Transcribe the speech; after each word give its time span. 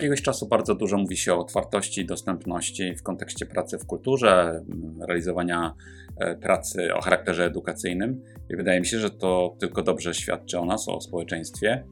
Jakiegoś 0.00 0.22
czasu 0.22 0.48
bardzo 0.48 0.74
dużo 0.74 0.98
mówi 0.98 1.16
się 1.16 1.34
o 1.34 1.38
otwartości 1.38 2.06
dostępności 2.06 2.94
w 2.94 3.02
kontekście 3.02 3.46
pracy 3.46 3.78
w 3.78 3.86
kulturze, 3.86 4.62
realizowania 5.08 5.74
e, 6.16 6.36
pracy 6.36 6.94
o 6.94 7.00
charakterze 7.00 7.44
edukacyjnym 7.44 8.22
i 8.50 8.56
wydaje 8.56 8.80
mi 8.80 8.86
się, 8.86 8.98
że 8.98 9.10
to 9.10 9.56
tylko 9.58 9.82
dobrze 9.82 10.14
świadczy 10.14 10.58
o 10.58 10.64
nas, 10.64 10.88
o 10.88 11.00
społeczeństwie. 11.00 11.84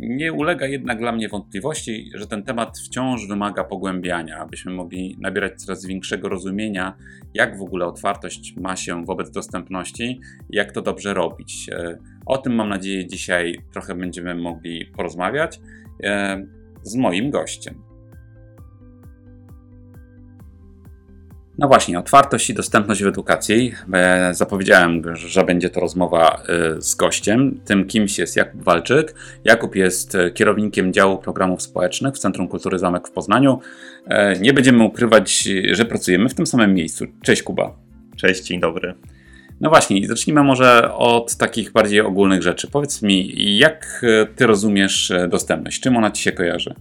Nie 0.00 0.32
ulega 0.32 0.66
jednak 0.66 0.98
dla 0.98 1.12
mnie 1.12 1.28
wątpliwości, 1.28 2.10
że 2.14 2.26
ten 2.26 2.42
temat 2.42 2.78
wciąż 2.78 3.28
wymaga 3.28 3.64
pogłębiania, 3.64 4.38
abyśmy 4.38 4.72
mogli 4.72 5.16
nabierać 5.20 5.62
coraz 5.62 5.86
większego 5.86 6.28
rozumienia, 6.28 6.96
jak 7.34 7.58
w 7.58 7.62
ogóle 7.62 7.86
otwartość 7.86 8.54
ma 8.56 8.76
się 8.76 9.04
wobec 9.04 9.30
dostępności 9.30 10.20
i 10.50 10.56
jak 10.56 10.72
to 10.72 10.82
dobrze 10.82 11.14
robić. 11.14 11.68
E, 11.72 11.98
o 12.26 12.38
tym 12.38 12.54
mam 12.54 12.68
nadzieję 12.68 13.06
dzisiaj 13.06 13.58
trochę 13.72 13.94
będziemy 13.94 14.34
mogli 14.34 14.86
porozmawiać 14.86 15.60
e, 16.04 16.63
z 16.84 16.94
moim 16.96 17.30
gościem. 17.30 17.94
No 21.58 21.68
właśnie, 21.68 21.98
otwartość 21.98 22.50
i 22.50 22.54
dostępność 22.54 23.02
w 23.02 23.06
edukacji. 23.06 23.74
E, 23.92 24.34
zapowiedziałem, 24.34 25.16
że 25.16 25.44
będzie 25.44 25.70
to 25.70 25.80
rozmowa 25.80 26.42
e, 26.48 26.82
z 26.82 26.94
gościem. 26.94 27.60
Tym 27.64 27.86
kimś 27.86 28.18
jest 28.18 28.36
Jakub 28.36 28.62
Walczyk. 28.62 29.14
Jakub 29.44 29.76
jest 29.76 30.14
e, 30.14 30.30
kierownikiem 30.30 30.92
działu 30.92 31.18
programów 31.18 31.62
społecznych 31.62 32.14
w 32.14 32.18
Centrum 32.18 32.48
Kultury 32.48 32.78
Zamek 32.78 33.08
w 33.08 33.10
Poznaniu. 33.10 33.60
Nie 34.40 34.52
będziemy 34.52 34.84
ukrywać, 34.84 35.48
że 35.72 35.84
pracujemy 35.84 36.28
w 36.28 36.34
tym 36.34 36.46
samym 36.46 36.74
miejscu. 36.74 37.04
Cześć 37.22 37.42
Kuba. 37.42 37.76
Cześć, 38.16 38.44
dzień 38.44 38.60
dobry. 38.60 38.94
No 39.60 39.70
właśnie, 39.70 40.08
zacznijmy 40.08 40.42
może 40.42 40.94
od 40.94 41.36
takich 41.36 41.72
bardziej 41.72 42.00
ogólnych 42.00 42.42
rzeczy. 42.42 42.70
Powiedz 42.70 43.02
mi, 43.02 43.32
jak 43.58 44.04
ty 44.36 44.46
rozumiesz 44.46 45.12
dostępność? 45.28 45.80
Czym 45.80 45.96
ona 45.96 46.10
ci 46.10 46.22
się 46.22 46.32
kojarzy? 46.32 46.74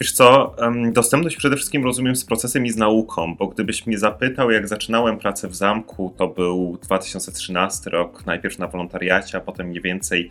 Wiesz 0.00 0.12
co, 0.12 0.56
dostępność 0.92 1.36
przede 1.36 1.56
wszystkim 1.56 1.84
rozumiem 1.84 2.16
z 2.16 2.24
procesem 2.24 2.66
i 2.66 2.70
z 2.70 2.76
nauką, 2.76 3.36
bo 3.38 3.46
gdybyś 3.46 3.86
mnie 3.86 3.98
zapytał, 3.98 4.50
jak 4.50 4.68
zaczynałem 4.68 5.18
pracę 5.18 5.48
w 5.48 5.54
zamku, 5.54 6.14
to 6.18 6.28
był 6.28 6.78
2013 6.82 7.90
rok, 7.90 8.26
najpierw 8.26 8.58
na 8.58 8.66
wolontariacie, 8.66 9.38
a 9.38 9.40
potem 9.40 9.66
mniej 9.66 9.82
więcej 9.82 10.30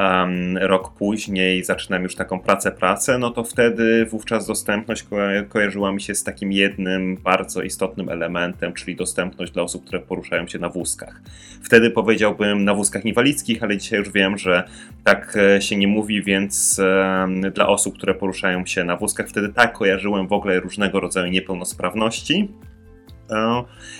um, 0.00 0.56
rok 0.58 0.92
później 0.92 1.64
zaczynam 1.64 2.02
już 2.02 2.14
taką 2.14 2.40
pracę, 2.40 2.72
pracę, 2.72 3.18
no 3.18 3.30
to 3.30 3.44
wtedy 3.44 4.06
wówczas 4.06 4.46
dostępność 4.46 5.02
ko 5.02 5.16
kojarzyła 5.48 5.92
mi 5.92 6.00
się 6.00 6.14
z 6.14 6.24
takim 6.24 6.52
jednym 6.52 7.16
bardzo 7.16 7.62
istotnym 7.62 8.08
elementem, 8.08 8.72
czyli 8.72 8.96
dostępność 8.96 9.52
dla 9.52 9.62
osób, 9.62 9.84
które 9.84 10.00
poruszają 10.00 10.46
się 10.48 10.58
na 10.58 10.68
wózkach. 10.68 11.20
Wtedy 11.62 11.90
powiedziałbym 11.90 12.64
na 12.64 12.74
wózkach 12.74 13.04
inwalidzkich, 13.04 13.62
ale 13.62 13.76
dzisiaj 13.76 13.98
już 13.98 14.10
wiem, 14.10 14.38
że 14.38 14.64
tak 15.04 15.36
e, 15.36 15.62
się 15.62 15.76
nie 15.76 15.88
mówi, 15.88 16.22
więc 16.22 16.80
um, 17.20 17.40
dla 17.40 17.68
osób, 17.68 17.96
które 17.96 18.14
poruszają 18.14 18.66
się 18.66 18.84
na 18.84 18.96
wózkach, 18.96 19.28
wtedy 19.28 19.48
tak 19.48 19.72
kojarzyłem 19.72 20.28
w 20.28 20.32
ogóle 20.32 20.60
różnego 20.60 21.00
rodzaju 21.00 21.32
niepełnosprawności. 21.32 22.48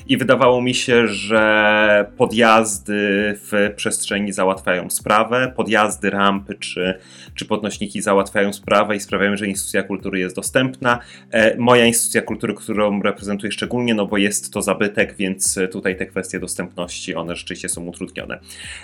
I 0.08 0.16
wydawało 0.16 0.62
mi 0.62 0.74
się, 0.74 1.08
że 1.08 2.10
podjazdy 2.16 2.94
w 3.34 3.72
przestrzeni 3.76 4.32
załatwiają 4.32 4.90
sprawę, 4.90 5.52
podjazdy, 5.56 6.10
rampy 6.10 6.54
czy, 6.54 6.98
czy 7.34 7.46
podnośniki 7.46 8.02
załatwiają 8.02 8.52
sprawę 8.52 8.96
i 8.96 9.00
sprawiają, 9.00 9.36
że 9.36 9.46
instytucja 9.46 9.82
kultury 9.82 10.18
jest 10.18 10.36
dostępna. 10.36 10.98
E, 11.30 11.56
moja 11.56 11.84
instytucja 11.84 12.22
kultury, 12.22 12.54
którą 12.54 13.02
reprezentuję 13.02 13.52
szczególnie, 13.52 13.94
no 13.94 14.06
bo 14.06 14.16
jest 14.16 14.52
to 14.52 14.62
zabytek, 14.62 15.16
więc 15.16 15.58
tutaj 15.72 15.96
te 15.96 16.06
kwestie 16.06 16.40
dostępności, 16.40 17.14
one 17.14 17.36
rzeczywiście 17.36 17.68
są 17.68 17.86
utrudnione. 17.86 18.38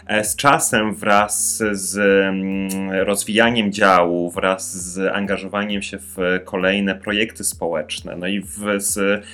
E, 0.07 0.25
z 0.25 0.37
czasem 0.37 0.95
wraz 0.95 1.63
z 1.73 1.99
mm, 1.99 2.91
rozwijaniem 2.91 3.73
działu, 3.73 4.31
wraz 4.31 4.77
z 4.77 4.99
angażowaniem 5.15 5.83
się 5.83 5.99
w 5.99 6.17
kolejne 6.45 6.95
projekty 6.95 7.45
społeczne, 7.45 8.17
no 8.17 8.27
i 8.27 8.41
w, 8.41 8.75
z 8.77 9.25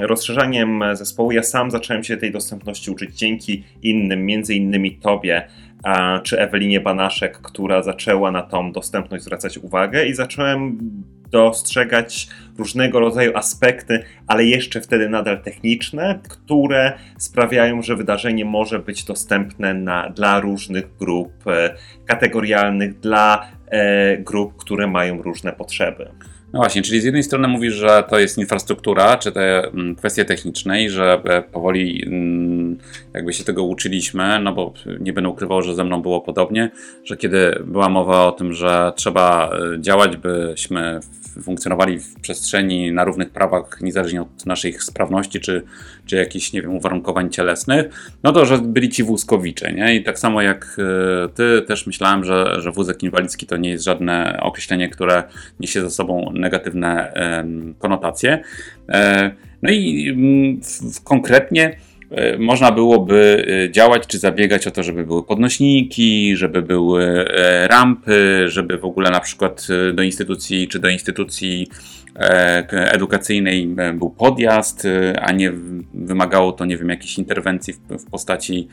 rozszerzaniem 0.00 0.82
zespołu 0.92 1.32
ja 1.32 1.42
sam 1.42 1.70
zacząłem 1.70 2.04
się 2.04 2.16
tej 2.16 2.32
dostępności 2.32 2.90
uczyć 2.90 3.18
dzięki 3.18 3.64
innym, 3.82 4.26
między 4.26 4.54
innymi 4.54 4.96
Tobie, 4.96 5.48
czy 6.22 6.40
Ewelinie 6.40 6.80
Banaszek, 6.80 7.38
która 7.38 7.82
zaczęła 7.82 8.30
na 8.30 8.42
tą 8.42 8.72
dostępność 8.72 9.24
zwracać 9.24 9.58
uwagę 9.58 10.06
i 10.06 10.14
zacząłem 10.14 10.78
dostrzegać 11.30 12.28
różnego 12.58 13.00
rodzaju 13.00 13.36
aspekty, 13.36 14.02
ale 14.26 14.44
jeszcze 14.44 14.80
wtedy 14.80 15.08
nadal 15.08 15.42
techniczne, 15.42 16.18
które 16.28 16.92
sprawiają, 17.18 17.82
że 17.82 17.96
wydarzenie 17.96 18.44
może 18.44 18.78
być 18.78 19.04
dostępne 19.04 19.74
na, 19.74 20.10
dla 20.10 20.40
różnych 20.40 20.96
grup 20.96 21.32
e, 21.46 21.74
kategorialnych, 22.06 23.00
dla 23.00 23.50
e, 23.66 24.18
grup, 24.18 24.56
które 24.56 24.86
mają 24.86 25.22
różne 25.22 25.52
potrzeby. 25.52 26.10
No 26.52 26.58
właśnie, 26.58 26.82
czyli 26.82 27.00
z 27.00 27.04
jednej 27.04 27.22
strony 27.22 27.48
mówisz, 27.48 27.74
że 27.74 28.04
to 28.10 28.18
jest 28.18 28.38
infrastruktura, 28.38 29.16
czy 29.16 29.32
te 29.32 29.68
mm, 29.68 29.96
kwestie 29.96 30.24
techniczne 30.24 30.82
i 30.82 30.88
że 30.88 31.22
e, 31.24 31.42
powoli 31.42 32.04
mm, 32.06 32.78
jakby 33.14 33.32
się 33.32 33.44
tego 33.44 33.64
uczyliśmy, 33.64 34.40
no 34.42 34.52
bo 34.52 34.74
nie 35.00 35.12
będę 35.12 35.30
ukrywał, 35.30 35.62
że 35.62 35.74
ze 35.74 35.84
mną 35.84 36.02
było 36.02 36.20
podobnie, 36.20 36.70
że 37.04 37.16
kiedy 37.16 37.62
była 37.64 37.88
mowa 37.88 38.26
o 38.26 38.32
tym, 38.32 38.54
że 38.54 38.92
trzeba 38.96 39.50
e, 39.74 39.80
działać, 39.80 40.16
byśmy 40.16 41.00
funkcjonowali 41.42 41.98
w 41.98 42.14
przestrzeni 42.20 42.92
na 42.92 43.04
równych 43.04 43.30
prawach, 43.30 43.78
niezależnie 43.80 44.22
od 44.22 44.46
naszych 44.46 44.82
sprawności 44.82 45.40
czy, 45.40 45.62
czy 46.06 46.16
jakichś, 46.16 46.52
nie 46.52 46.62
wiem, 46.62 46.76
uwarunkowań 46.76 47.30
cielesnych, 47.30 47.86
no 48.22 48.32
to, 48.32 48.46
że 48.46 48.58
byli 48.58 48.88
ci 48.88 49.04
wózkowicze, 49.04 49.72
nie? 49.72 49.94
I 49.94 50.02
tak 50.02 50.18
samo 50.18 50.42
jak 50.42 50.76
e, 50.78 51.28
ty, 51.28 51.62
też 51.62 51.86
myślałem, 51.86 52.24
że, 52.24 52.60
że 52.60 52.72
wózek 52.72 53.02
inwalidzki 53.02 53.46
to 53.46 53.56
nie 53.56 53.70
jest 53.70 53.84
żadne 53.84 54.38
określenie, 54.42 54.88
które 54.88 55.22
niesie 55.60 55.80
ze 55.80 55.90
sobą 55.90 56.32
negatywne 56.34 57.12
konotacje. 57.78 58.42
E, 58.88 59.30
no 59.62 59.70
i 59.70 60.08
mm, 60.08 60.60
konkretnie 61.04 61.76
można 62.38 62.72
byłoby 62.72 63.46
e, 63.66 63.70
działać 63.70 64.06
czy 64.06 64.18
zabiegać 64.18 64.66
o 64.66 64.70
to, 64.70 64.82
żeby 64.82 65.06
były 65.06 65.22
podnośniki, 65.22 66.36
żeby 66.36 66.62
były 66.62 67.24
rampy, 67.66 68.44
żeby 68.48 68.78
w 68.78 68.84
ogóle 68.84 69.10
na 69.10 69.20
przykład 69.20 69.66
do 69.94 70.02
instytucji 70.02 70.68
czy 70.68 70.78
do 70.78 70.88
instytucji 70.88 71.68
edukacyjnej 72.70 73.74
był 73.94 74.10
podjazd, 74.10 74.86
a 75.20 75.32
nie 75.32 75.52
wymagało 75.94 76.52
to, 76.52 76.64
nie 76.64 76.76
wiem, 76.76 76.88
jakiejś 76.88 77.18
interwencji 77.18 77.72
w, 77.72 78.10
postaci, 78.10 78.68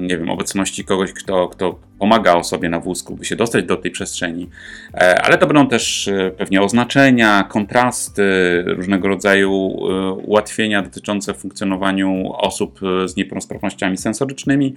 nie 0.00 0.18
wiem, 0.18 0.30
obecności 0.30 0.84
kogoś, 0.84 1.12
kto, 1.12 1.48
kto 1.48 1.78
pomaga 2.00 2.34
osobie 2.34 2.68
na 2.68 2.80
wózku, 2.80 3.16
by 3.16 3.24
się 3.24 3.36
dostać 3.36 3.64
do 3.64 3.76
tej 3.76 3.90
przestrzeni. 3.90 4.48
E, 4.94 5.22
ale 5.22 5.38
to 5.38 5.46
będą 5.46 5.68
też 5.68 6.08
e, 6.08 6.30
pewnie 6.30 6.62
oznaczenia, 6.62 7.42
kontrasty, 7.48 8.22
różnego 8.66 9.08
rodzaju 9.08 9.50
e, 9.50 10.12
ułatwienia 10.12 10.82
dotyczące 10.82 11.34
funkcjonowaniu 11.34 12.32
osób 12.32 12.80
z 13.06 13.16
niepełnosprawnościami 13.16 13.96
sensorycznymi. 13.96 14.74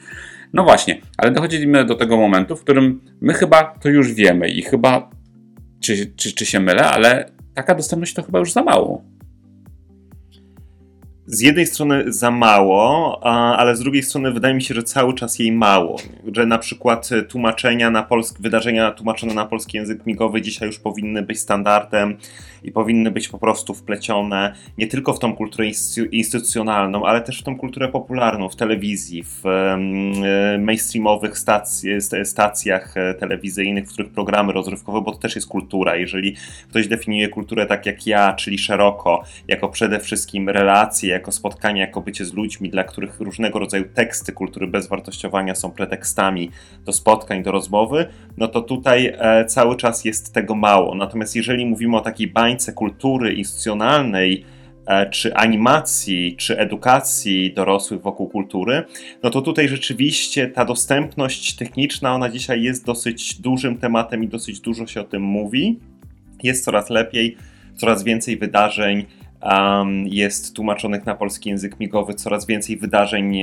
No 0.54 0.64
właśnie, 0.64 1.02
ale 1.18 1.32
dochodzimy 1.32 1.86
do 1.86 1.96
tego 1.96 2.18
momentu, 2.18 2.56
w 2.56 2.62
którym 2.62 3.02
my 3.22 3.34
chyba 3.34 3.64
to 3.64 3.90
już 3.90 4.14
wiemy 4.14 4.50
i 4.50 4.62
chyba, 4.62 5.10
czy, 5.80 6.14
czy, 6.16 6.32
czy 6.32 6.46
się 6.46 6.60
mylę, 6.60 6.90
ale 6.90 7.30
taka 7.54 7.76
dostępność 7.76 8.14
to 8.14 8.24
chyba 8.24 8.40
już 8.40 8.52
za 8.52 8.64
mało 8.64 9.13
z 11.26 11.42
jednej 11.42 11.66
strony 11.66 12.04
za 12.08 12.32
mało, 12.32 13.20
ale 13.58 13.76
z 13.76 13.80
drugiej 13.80 14.04
strony 14.04 14.32
wydaje 14.32 14.54
mi 14.54 14.64
się, 14.64 14.74
że 14.74 14.84
cały 14.84 15.14
czas 15.14 15.40
jej 15.40 15.52
mało. 15.52 16.00
Że 16.36 16.46
na 16.46 16.58
przykład 16.58 17.10
tłumaczenia 17.30 17.90
na 17.90 18.04
polski, 18.04 18.44
wydarzenia 18.44 18.92
tłumaczone 18.92 19.34
na 19.34 19.46
polski 19.46 19.78
język 19.78 20.06
migowy 20.06 20.42
dzisiaj 20.42 20.68
już 20.68 20.80
powinny 20.80 21.22
być 21.22 21.40
standardem 21.40 22.18
i 22.64 22.72
powinny 22.72 23.12
być 23.12 23.30
po 23.30 23.38
prostu 23.38 23.74
wplecione 23.74 24.54
nie 24.78 24.88
tylko 24.88 25.14
w 25.14 25.20
tą 25.20 25.36
kulturę 25.36 25.68
instytucjonalną, 26.12 27.06
ale 27.06 27.22
też 27.22 27.40
w 27.40 27.44
tą 27.44 27.58
kulturę 27.58 27.88
popularną 27.88 28.50
w 28.50 28.56
telewizji, 28.56 29.24
w 29.24 29.44
mainstreamowych 30.60 31.38
stacji, 31.38 31.90
stacjach 32.24 32.98
e, 32.98 33.14
telewizyjnych, 33.14 33.90
w 33.90 33.94
których 33.94 34.12
programy 34.12 34.54
rozrywkowe, 34.54 35.02
bo 35.02 35.12
to 35.12 35.18
też 35.18 35.36
jest 35.36 35.48
kultura. 35.48 35.96
Jeżeli 35.96 36.36
ktoś 36.70 36.88
definiuje 36.88 37.30
kulturę 37.30 37.66
tak 37.66 37.86
jak 37.86 38.08
ja, 38.08 38.34
czyli 38.34 38.58
szeroko, 38.58 39.24
jako 39.48 39.70
przede 39.70 40.00
wszystkim 40.00 40.50
relacje, 40.50 41.13
jako 41.14 41.32
spotkanie, 41.32 41.82
jako 41.82 42.02
bycie 42.02 42.26
z 42.26 42.34
ludźmi, 42.34 42.70
dla 42.70 42.84
których 42.84 43.20
różnego 43.20 43.60
rodzaju 43.60 43.86
teksty 43.94 44.32
kultury 44.32 44.68
bezwartościowania 44.68 45.56
są 45.56 45.72
pretekstami 45.72 46.50
do 46.86 46.94
spotkań, 46.94 47.44
do 47.44 47.52
rozmowy, 47.52 48.06
no 48.38 48.48
to 48.48 48.62
tutaj 48.62 49.14
e, 49.18 49.46
cały 49.46 49.78
czas 49.78 50.06
jest 50.06 50.34
tego 50.34 50.56
mało. 50.56 50.96
Natomiast 50.96 51.36
jeżeli 51.36 51.66
mówimy 51.66 51.98
o 51.98 52.02
takiej 52.02 52.28
bańce 52.28 52.74
kultury 52.74 53.34
instytucjonalnej, 53.34 54.46
e, 54.88 55.10
czy 55.10 55.36
animacji, 55.36 56.36
czy 56.38 56.60
edukacji 56.60 57.54
dorosłych 57.54 58.02
wokół 58.02 58.30
kultury, 58.30 58.84
no 59.24 59.30
to 59.30 59.42
tutaj 59.42 59.68
rzeczywiście 59.68 60.48
ta 60.48 60.66
dostępność 60.66 61.56
techniczna, 61.56 62.16
ona 62.16 62.30
dzisiaj 62.30 62.64
jest 62.64 62.86
dosyć 62.86 63.42
dużym 63.42 63.78
tematem 63.78 64.24
i 64.24 64.28
dosyć 64.28 64.60
dużo 64.60 64.88
się 64.88 65.02
o 65.02 65.04
tym 65.04 65.22
mówi. 65.22 65.80
Jest 66.44 66.66
coraz 66.66 66.90
lepiej, 66.90 67.38
coraz 67.76 68.04
więcej 68.04 68.38
wydarzeń 68.38 69.06
jest 70.06 70.56
tłumaczonych 70.56 71.06
na 71.06 71.16
polski 71.16 71.50
język 71.50 71.80
migowy, 71.80 72.14
coraz 72.14 72.46
więcej 72.46 72.78
wydarzeń 72.78 73.38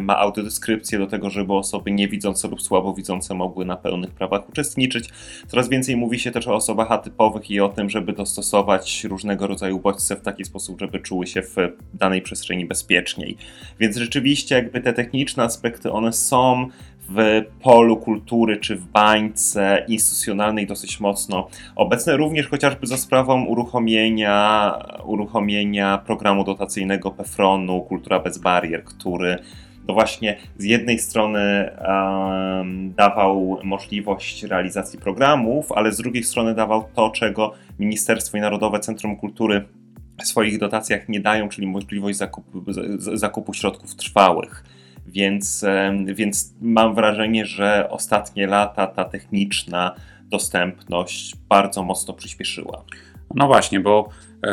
ma 0.00 0.16
audiodeskrypcję 0.18 0.98
do 0.98 1.06
tego, 1.06 1.30
żeby 1.30 1.52
osoby 1.52 1.90
niewidzące 1.90 2.48
lub 2.48 2.62
słabowidzące 2.62 3.34
mogły 3.34 3.64
na 3.64 3.76
pełnych 3.76 4.10
prawach 4.10 4.48
uczestniczyć. 4.48 5.08
Coraz 5.46 5.68
więcej 5.68 5.96
mówi 5.96 6.18
się 6.18 6.30
też 6.30 6.48
o 6.48 6.54
osobach 6.54 6.92
atypowych 6.92 7.50
i 7.50 7.60
o 7.60 7.68
tym, 7.68 7.90
żeby 7.90 8.12
dostosować 8.12 9.04
różnego 9.04 9.46
rodzaju 9.46 9.78
bodźce 9.78 10.16
w 10.16 10.20
taki 10.20 10.44
sposób, 10.44 10.80
żeby 10.80 11.00
czuły 11.00 11.26
się 11.26 11.42
w 11.42 11.56
danej 11.94 12.22
przestrzeni 12.22 12.66
bezpieczniej. 12.66 13.36
Więc 13.80 13.96
rzeczywiście 13.96 14.54
jakby 14.54 14.80
te 14.80 14.92
techniczne 14.92 15.42
aspekty, 15.42 15.92
one 15.92 16.12
są 16.12 16.68
w 17.10 17.42
polu 17.62 17.96
kultury 17.96 18.56
czy 18.56 18.76
w 18.76 18.86
bańce 18.86 19.84
instytucjonalnej 19.88 20.66
dosyć 20.66 21.00
mocno 21.00 21.48
obecne, 21.76 22.16
również 22.16 22.48
chociażby 22.48 22.86
za 22.86 22.96
sprawą 22.96 23.44
uruchomienia, 23.44 24.74
uruchomienia 25.04 25.98
programu 25.98 26.44
dotacyjnego 26.44 27.10
PEFRON-u 27.10 27.80
Kultura 27.80 28.20
bez 28.20 28.38
barier, 28.38 28.84
który 28.84 29.38
to 29.86 29.94
właśnie 29.94 30.36
z 30.58 30.64
jednej 30.64 30.98
strony 30.98 31.70
um, 31.88 32.94
dawał 32.94 33.58
możliwość 33.64 34.42
realizacji 34.42 34.98
programów, 34.98 35.72
ale 35.72 35.92
z 35.92 35.96
drugiej 35.96 36.24
strony 36.24 36.54
dawał 36.54 36.84
to, 36.94 37.10
czego 37.10 37.52
Ministerstwo 37.78 38.38
i 38.38 38.40
Narodowe 38.40 38.80
Centrum 38.80 39.16
Kultury 39.16 39.64
w 40.22 40.26
swoich 40.26 40.58
dotacjach 40.58 41.08
nie 41.08 41.20
dają, 41.20 41.48
czyli 41.48 41.66
możliwość 41.66 42.18
zakupu, 42.18 42.64
zakupu 42.98 43.54
środków 43.54 43.94
trwałych. 43.94 44.64
Więc, 45.10 45.64
więc 46.06 46.54
mam 46.60 46.94
wrażenie, 46.94 47.46
że 47.46 47.88
ostatnie 47.90 48.46
lata 48.46 48.86
ta 48.86 49.04
techniczna 49.04 49.94
dostępność 50.30 51.36
bardzo 51.48 51.82
mocno 51.82 52.14
przyspieszyła. 52.14 52.84
No 53.34 53.46
właśnie, 53.46 53.80
bo 53.80 54.08
e, 54.42 54.50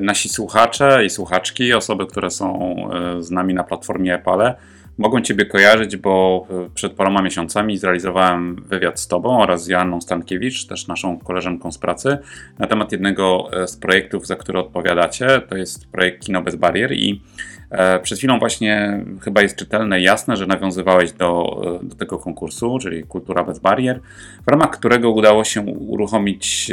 nasi 0.00 0.28
słuchacze 0.28 1.04
i 1.04 1.10
słuchaczki, 1.10 1.72
osoby, 1.72 2.06
które 2.06 2.30
są 2.30 2.76
e, 2.92 3.22
z 3.22 3.30
nami 3.30 3.54
na 3.54 3.64
platformie 3.64 4.14
Epale, 4.14 4.54
mogą 4.98 5.20
Ciebie 5.20 5.46
kojarzyć, 5.46 5.96
bo 5.96 6.46
e, 6.50 6.70
przed 6.74 6.92
paroma 6.92 7.22
miesiącami 7.22 7.78
zrealizowałem 7.78 8.56
wywiad 8.56 9.00
z 9.00 9.08
Tobą 9.08 9.42
oraz 9.42 9.64
z 9.64 9.68
Joanną 9.68 10.00
Stankiewicz, 10.00 10.66
też 10.66 10.88
naszą 10.88 11.18
koleżanką 11.18 11.72
z 11.72 11.78
pracy, 11.78 12.18
na 12.58 12.66
temat 12.66 12.92
jednego 12.92 13.48
e, 13.52 13.68
z 13.68 13.76
projektów, 13.76 14.26
za 14.26 14.36
który 14.36 14.58
odpowiadacie. 14.58 15.40
To 15.48 15.56
jest 15.56 15.90
projekt 15.90 16.24
Kino 16.24 16.42
bez 16.42 16.56
barier 16.56 16.92
i 16.92 17.22
e, 17.70 17.98
przed 18.00 18.18
chwilą 18.18 18.38
właśnie 18.38 19.04
chyba 19.22 19.42
jest 19.42 19.56
czytelne 19.56 20.00
jasne, 20.00 20.36
że 20.36 20.46
nawiązywałeś 20.46 21.12
do, 21.12 21.62
do 21.82 21.96
tego 21.96 22.18
konkursu, 22.18 22.78
czyli 22.78 23.02
Kultura 23.02 23.44
bez 23.44 23.58
barier, 23.58 24.00
w 24.46 24.50
ramach 24.50 24.70
którego 24.70 25.10
udało 25.10 25.44
się 25.44 25.60
uruchomić 25.60 26.70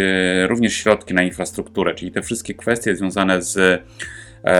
również 0.48 0.74
środki 0.74 1.13
na 1.13 1.24
infrastrukturę, 1.24 1.95
czyli 1.95 2.12
te 2.12 2.21
wszystkie 2.21 2.54
kwestie 2.54 2.95
związane 2.95 3.42
z 3.42 3.81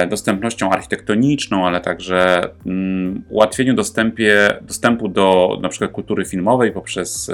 dostępnością 0.10 0.70
architektoniczną, 0.70 1.68
ale 1.68 1.82
także 1.82 2.50
mm, 2.66 3.24
ułatwieniu 3.30 3.74
dostępie, 3.74 4.60
dostępu 4.62 5.08
do 5.08 5.58
na 5.62 5.70
przykład 5.70 5.92
kultury 5.92 6.26
filmowej 6.26 6.72
poprzez 6.72 7.32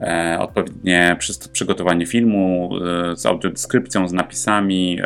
e, 0.00 0.38
odpowiednie 0.38 1.16
przygotowanie 1.52 2.06
filmu 2.06 2.70
e, 3.12 3.16
z 3.16 3.26
audiodeskrypcją, 3.26 4.08
z 4.08 4.12
napisami, 4.12 4.98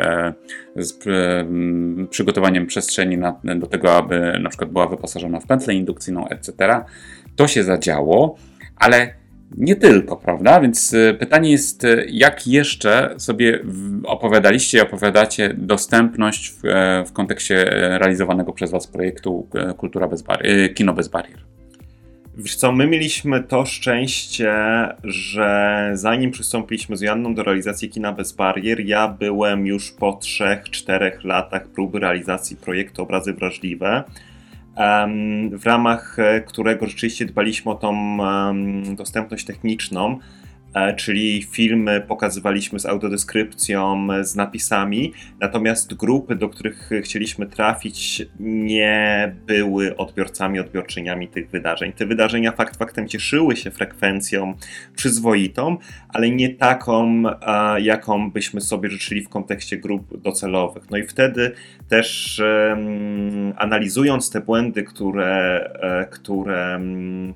z 0.75 0.97
przygotowaniem 2.09 2.67
przestrzeni 2.67 3.17
do 3.55 3.67
tego, 3.67 3.95
aby 3.95 4.39
na 4.41 4.49
przykład 4.49 4.71
była 4.71 4.87
wyposażona 4.87 5.39
w 5.39 5.47
pętlę 5.47 5.73
indukcyjną, 5.73 6.27
etc. 6.27 6.53
To 7.35 7.47
się 7.47 7.63
zadziało, 7.63 8.35
ale 8.75 9.13
nie 9.57 9.75
tylko, 9.75 10.17
prawda? 10.17 10.61
Więc 10.61 10.93
e, 10.93 11.13
pytanie 11.13 11.51
jest, 11.51 11.83
e, 11.83 12.05
jak 12.09 12.47
jeszcze 12.47 13.15
sobie 13.17 13.59
opowiadaliście 14.03 14.77
i 14.77 14.81
opowiadacie 14.81 15.53
dostępność 15.57 16.49
w, 16.49 16.65
e, 16.65 17.03
w 17.07 17.13
kontekście 17.13 17.65
realizowanego 17.99 18.53
przez 18.53 18.71
Was 18.71 18.87
projektu 18.87 19.47
Kultura 19.77 20.07
bez 20.07 20.23
Kino 20.75 20.93
bez 20.93 21.07
barier? 21.07 21.39
Wiesz 22.37 22.55
co, 22.55 22.71
my 22.71 22.87
mieliśmy 22.87 23.43
to 23.43 23.65
szczęście, 23.65 24.53
że 25.03 25.89
zanim 25.93 26.31
przystąpiliśmy 26.31 26.97
z 26.97 27.01
Janną 27.01 27.35
do 27.35 27.43
realizacji 27.43 27.89
Kina 27.89 28.13
bez 28.13 28.31
barier, 28.31 28.79
ja 28.79 29.07
byłem 29.07 29.67
już 29.67 29.91
po 29.91 30.11
3-4 30.11 31.25
latach 31.25 31.67
próby 31.67 31.99
realizacji 31.99 32.55
projektu 32.55 33.03
Obrazy 33.03 33.33
Wrażliwe 33.33 34.03
w 35.51 35.65
ramach 35.65 36.19
e, 36.19 36.41
którego 36.41 36.87
rzeczywiście 36.87 37.25
dbaliśmy 37.25 37.71
o 37.71 37.75
tą 37.75 38.17
dostępność 38.95 39.45
techniczną. 39.45 40.19
E, 40.77 40.93
czyli 40.95 41.43
filmy 41.43 42.01
pokazywaliśmy 42.07 42.79
z 42.79 42.85
audiodeskrypcją, 42.85 44.07
z 44.21 44.35
napisami, 44.35 45.13
natomiast 45.39 45.93
grupy, 45.93 46.35
do 46.35 46.49
których 46.49 46.89
chcieliśmy 47.03 47.45
trafić, 47.45 48.25
nie 48.39 49.35
były 49.47 49.97
odbiorcami, 49.97 50.59
odbiorczyniami 50.59 51.27
tych 51.27 51.49
wydarzeń. 51.49 51.93
Te 51.93 52.05
wydarzenia 52.05 52.51
fakt 52.51 52.77
faktem 52.77 53.07
cieszyły 53.07 53.55
się 53.55 53.71
frekwencją 53.71 54.53
przyzwoitą, 54.95 55.77
ale 56.09 56.29
nie 56.29 56.49
taką, 56.49 57.23
jaką 57.77 58.31
byśmy 58.31 58.61
sobie 58.61 58.89
życzyli 58.89 59.21
w 59.21 59.29
kontekście 59.29 59.77
grup 59.77 60.21
docelowych. 60.21 60.83
No 60.91 60.97
i 60.97 61.03
wtedy 61.03 61.51
też 61.89 62.41
analizując 63.57 64.31
te 64.31 64.41
błędy, 64.41 64.83
które, 64.83 65.59
e, 65.81 66.05
które 66.05 66.81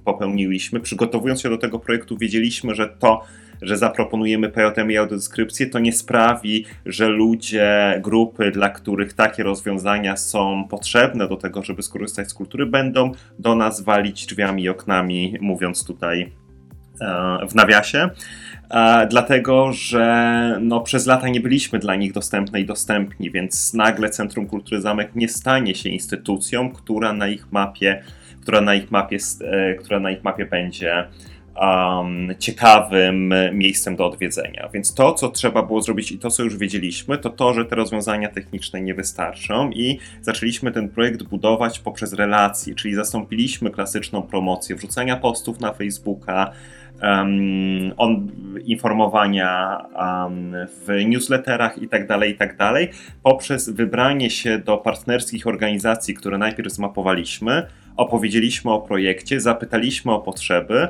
popełniliśmy, 0.03 0.79
przygotowując 0.79 1.41
się 1.41 1.49
do 1.49 1.57
tego 1.57 1.79
projektu, 1.79 2.17
wiedzieliśmy, 2.17 2.75
że 2.75 2.88
to, 2.88 3.23
że 3.61 3.77
zaproponujemy 3.77 4.49
PJM 4.49 4.91
i 4.91 4.97
audiodeskrypcję, 4.97 5.67
to 5.67 5.79
nie 5.79 5.93
sprawi, 5.93 6.65
że 6.85 7.07
ludzie, 7.07 7.99
grupy, 8.03 8.51
dla 8.51 8.69
których 8.69 9.13
takie 9.13 9.43
rozwiązania 9.43 10.17
są 10.17 10.67
potrzebne 10.69 11.27
do 11.27 11.37
tego, 11.37 11.63
żeby 11.63 11.83
skorzystać 11.83 12.29
z 12.29 12.33
kultury, 12.33 12.65
będą 12.65 13.11
do 13.39 13.55
nas 13.55 13.81
walić 13.81 14.25
drzwiami 14.25 14.63
i 14.63 14.69
oknami, 14.69 15.37
mówiąc 15.41 15.85
tutaj 15.85 16.31
e, 17.01 17.47
w 17.49 17.55
nawiasie. 17.55 18.09
E, 18.69 19.07
dlatego, 19.09 19.73
że 19.73 20.57
no, 20.61 20.81
przez 20.81 21.05
lata 21.05 21.29
nie 21.29 21.41
byliśmy 21.41 21.79
dla 21.79 21.95
nich 21.95 22.13
dostępne 22.13 22.61
i 22.61 22.65
dostępni, 22.65 23.31
więc 23.31 23.73
nagle 23.73 24.09
Centrum 24.09 24.47
Kultury 24.47 24.81
Zamek 24.81 25.15
nie 25.15 25.29
stanie 25.29 25.75
się 25.75 25.89
instytucją, 25.89 26.71
która 26.71 27.13
na 27.13 27.27
ich 27.27 27.51
mapie, 27.51 28.03
która 28.41 28.61
na 28.61 28.75
ich 28.75 28.91
mapie, 28.91 29.17
e, 29.41 29.73
która 29.73 29.99
na 29.99 30.11
ich 30.11 30.23
mapie 30.23 30.45
będzie 30.45 31.07
um, 31.55 32.36
ciekawym 32.39 33.34
miejscem 33.53 33.96
do 33.96 34.05
odwiedzenia. 34.05 34.70
Więc 34.74 34.93
to, 34.93 35.13
co 35.13 35.29
trzeba 35.29 35.63
było 35.63 35.81
zrobić 35.81 36.12
i 36.12 36.20
to, 36.20 36.29
co 36.29 36.43
już 36.43 36.58
wiedzieliśmy, 36.58 37.17
to 37.17 37.29
to, 37.29 37.53
że 37.53 37.65
te 37.65 37.75
rozwiązania 37.75 38.29
techniczne 38.29 38.81
nie 38.81 38.93
wystarczą 38.93 39.72
i 39.72 40.00
zaczęliśmy 40.22 40.72
ten 40.72 40.89
projekt 40.89 41.24
budować 41.24 41.79
poprzez 41.79 42.13
relacje, 42.13 42.75
czyli 42.75 42.96
zastąpiliśmy 42.96 43.72
klasyczną 43.72 44.22
promocję 44.22 44.75
wrzucania 44.75 45.15
postów 45.17 45.60
na 45.60 45.74
Facebooka, 45.74 46.51
um, 47.03 47.93
on, 47.98 48.31
informowania 48.65 49.81
um, 49.96 50.53
w 50.67 51.05
newsletterach 51.05 51.77
itd., 51.77 52.08
tak 52.08 52.27
itd., 52.27 52.55
tak 52.58 52.96
poprzez 53.24 53.70
wybranie 53.70 54.29
się 54.29 54.60
do 54.60 54.77
partnerskich 54.77 55.48
organizacji, 55.48 56.13
które 56.13 56.38
najpierw 56.38 56.74
zmapowaliśmy, 56.74 57.67
opowiedzieliśmy 57.98 58.72
o 58.72 58.81
projekcie, 58.81 59.41
zapytaliśmy 59.41 60.12
o 60.12 60.20
potrzeby, 60.20 60.88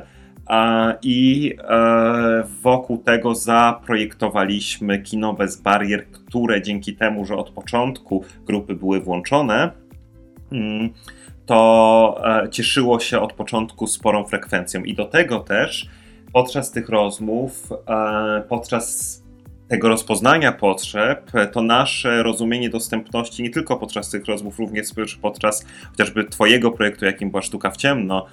i 1.02 1.52
e, 1.58 2.44
wokół 2.62 2.98
tego 2.98 3.34
zaprojektowaliśmy 3.34 4.98
kino 4.98 5.32
bez 5.34 5.60
barier, 5.60 6.06
które 6.06 6.62
dzięki 6.62 6.96
temu, 6.96 7.24
że 7.24 7.36
od 7.36 7.50
początku 7.50 8.24
grupy 8.46 8.74
były 8.74 9.00
włączone, 9.00 9.70
mm, 10.52 10.90
to 11.46 12.20
e, 12.44 12.50
cieszyło 12.50 13.00
się 13.00 13.20
od 13.20 13.32
początku 13.32 13.86
sporą 13.86 14.24
frekwencją. 14.24 14.84
I 14.84 14.94
do 14.94 15.04
tego 15.04 15.40
też 15.40 15.86
podczas 16.32 16.70
tych 16.70 16.88
rozmów, 16.88 17.68
e, 17.88 18.42
podczas 18.48 19.22
tego 19.68 19.88
rozpoznania 19.88 20.52
potrzeb, 20.52 21.30
to 21.52 21.62
nasze 21.62 22.22
rozumienie 22.22 22.70
dostępności 22.70 23.42
nie 23.42 23.50
tylko 23.50 23.76
podczas 23.76 24.10
tych 24.10 24.26
rozmów, 24.26 24.58
również 24.58 25.18
podczas 25.22 25.66
chociażby 25.90 26.24
Twojego 26.24 26.70
projektu, 26.70 27.04
jakim 27.04 27.30
była 27.30 27.42
Sztuka 27.42 27.70
w 27.70 27.76
Ciemno, 27.76 28.26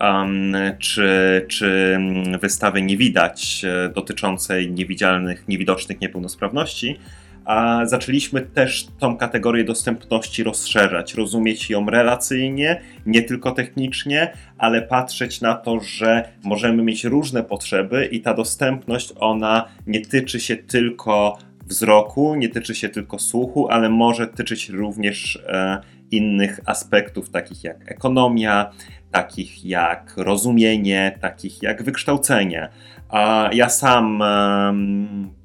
um, 0.00 0.56
czy, 0.78 1.44
czy 1.48 1.98
wystawy 2.40 2.82
Nie 2.82 2.96
widać 2.96 3.64
e, 3.64 3.88
dotyczącej 3.88 4.72
niewidzialnych, 4.72 5.48
niewidocznych 5.48 6.00
niepełnosprawności, 6.00 6.96
a 7.44 7.86
zaczęliśmy 7.86 8.40
też 8.40 8.86
tą 8.98 9.16
kategorię 9.16 9.64
dostępności 9.64 10.42
rozszerzać, 10.42 11.14
rozumieć 11.14 11.70
ją 11.70 11.90
relacyjnie, 11.90 12.80
nie 13.06 13.22
tylko 13.22 13.52
technicznie, 13.52 14.32
ale 14.58 14.82
patrzeć 14.82 15.40
na 15.40 15.54
to, 15.54 15.80
że 15.80 16.28
możemy 16.44 16.82
mieć 16.82 17.04
różne 17.04 17.42
potrzeby 17.42 18.08
i 18.12 18.20
ta 18.20 18.34
dostępność 18.34 19.12
ona 19.16 19.64
nie 19.86 20.00
tyczy 20.00 20.40
się 20.40 20.56
tylko 20.56 21.38
wzroku, 21.66 22.34
nie 22.34 22.48
tyczy 22.48 22.74
się 22.74 22.88
tylko 22.88 23.18
słuchu, 23.18 23.68
ale 23.68 23.88
może 23.88 24.26
tyczyć 24.26 24.68
również 24.68 25.38
e, 25.46 25.80
innych 26.10 26.60
aspektów, 26.66 27.30
takich 27.30 27.64
jak 27.64 27.90
ekonomia, 27.92 28.70
takich 29.10 29.64
jak 29.64 30.14
rozumienie, 30.16 31.18
takich 31.20 31.62
jak 31.62 31.82
wykształcenie. 31.82 32.68
A 33.08 33.50
ja 33.52 33.68
sam 33.68 34.22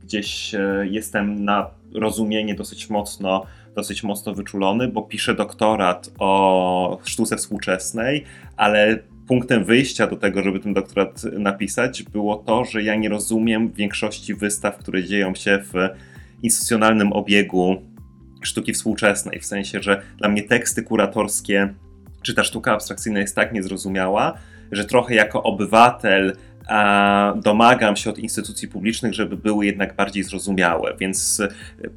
gdzieś 0.03 0.55
e, 0.55 0.85
jestem 0.89 1.45
na 1.45 1.69
rozumienie 1.93 2.55
dosyć 2.55 2.89
mocno, 2.89 3.45
dosyć 3.75 4.03
mocno 4.03 4.33
wyczulony, 4.33 4.87
bo 4.87 5.01
piszę 5.01 5.35
doktorat 5.35 6.11
o 6.19 6.99
sztuce 7.03 7.37
współczesnej, 7.37 8.23
ale 8.57 8.99
punktem 9.27 9.63
wyjścia 9.63 10.07
do 10.07 10.15
tego, 10.15 10.43
żeby 10.43 10.59
ten 10.59 10.73
doktorat 10.73 11.23
napisać, 11.23 12.03
było 12.03 12.35
to, 12.35 12.65
że 12.65 12.83
ja 12.83 12.95
nie 12.95 13.09
rozumiem 13.09 13.71
większości 13.71 14.35
wystaw, 14.35 14.77
które 14.77 15.03
dzieją 15.03 15.35
się 15.35 15.59
w 15.63 15.73
instytucjonalnym 16.43 17.13
obiegu 17.13 17.81
sztuki 18.41 18.73
współczesnej. 18.73 19.39
W 19.39 19.45
sensie, 19.45 19.81
że 19.81 20.01
dla 20.17 20.29
mnie 20.29 20.43
teksty 20.43 20.83
kuratorskie 20.83 21.73
czy 22.21 22.33
ta 22.33 22.43
sztuka 22.43 22.73
abstrakcyjna 22.73 23.19
jest 23.19 23.35
tak 23.35 23.53
niezrozumiała, 23.53 24.33
że 24.71 24.85
trochę 24.85 25.15
jako 25.15 25.43
obywatel 25.43 26.35
a 26.67 27.33
domagam 27.43 27.95
się 27.95 28.09
od 28.09 28.19
instytucji 28.19 28.67
publicznych, 28.67 29.13
żeby 29.13 29.37
były 29.37 29.65
jednak 29.65 29.95
bardziej 29.95 30.23
zrozumiałe. 30.23 30.95
Więc 30.99 31.41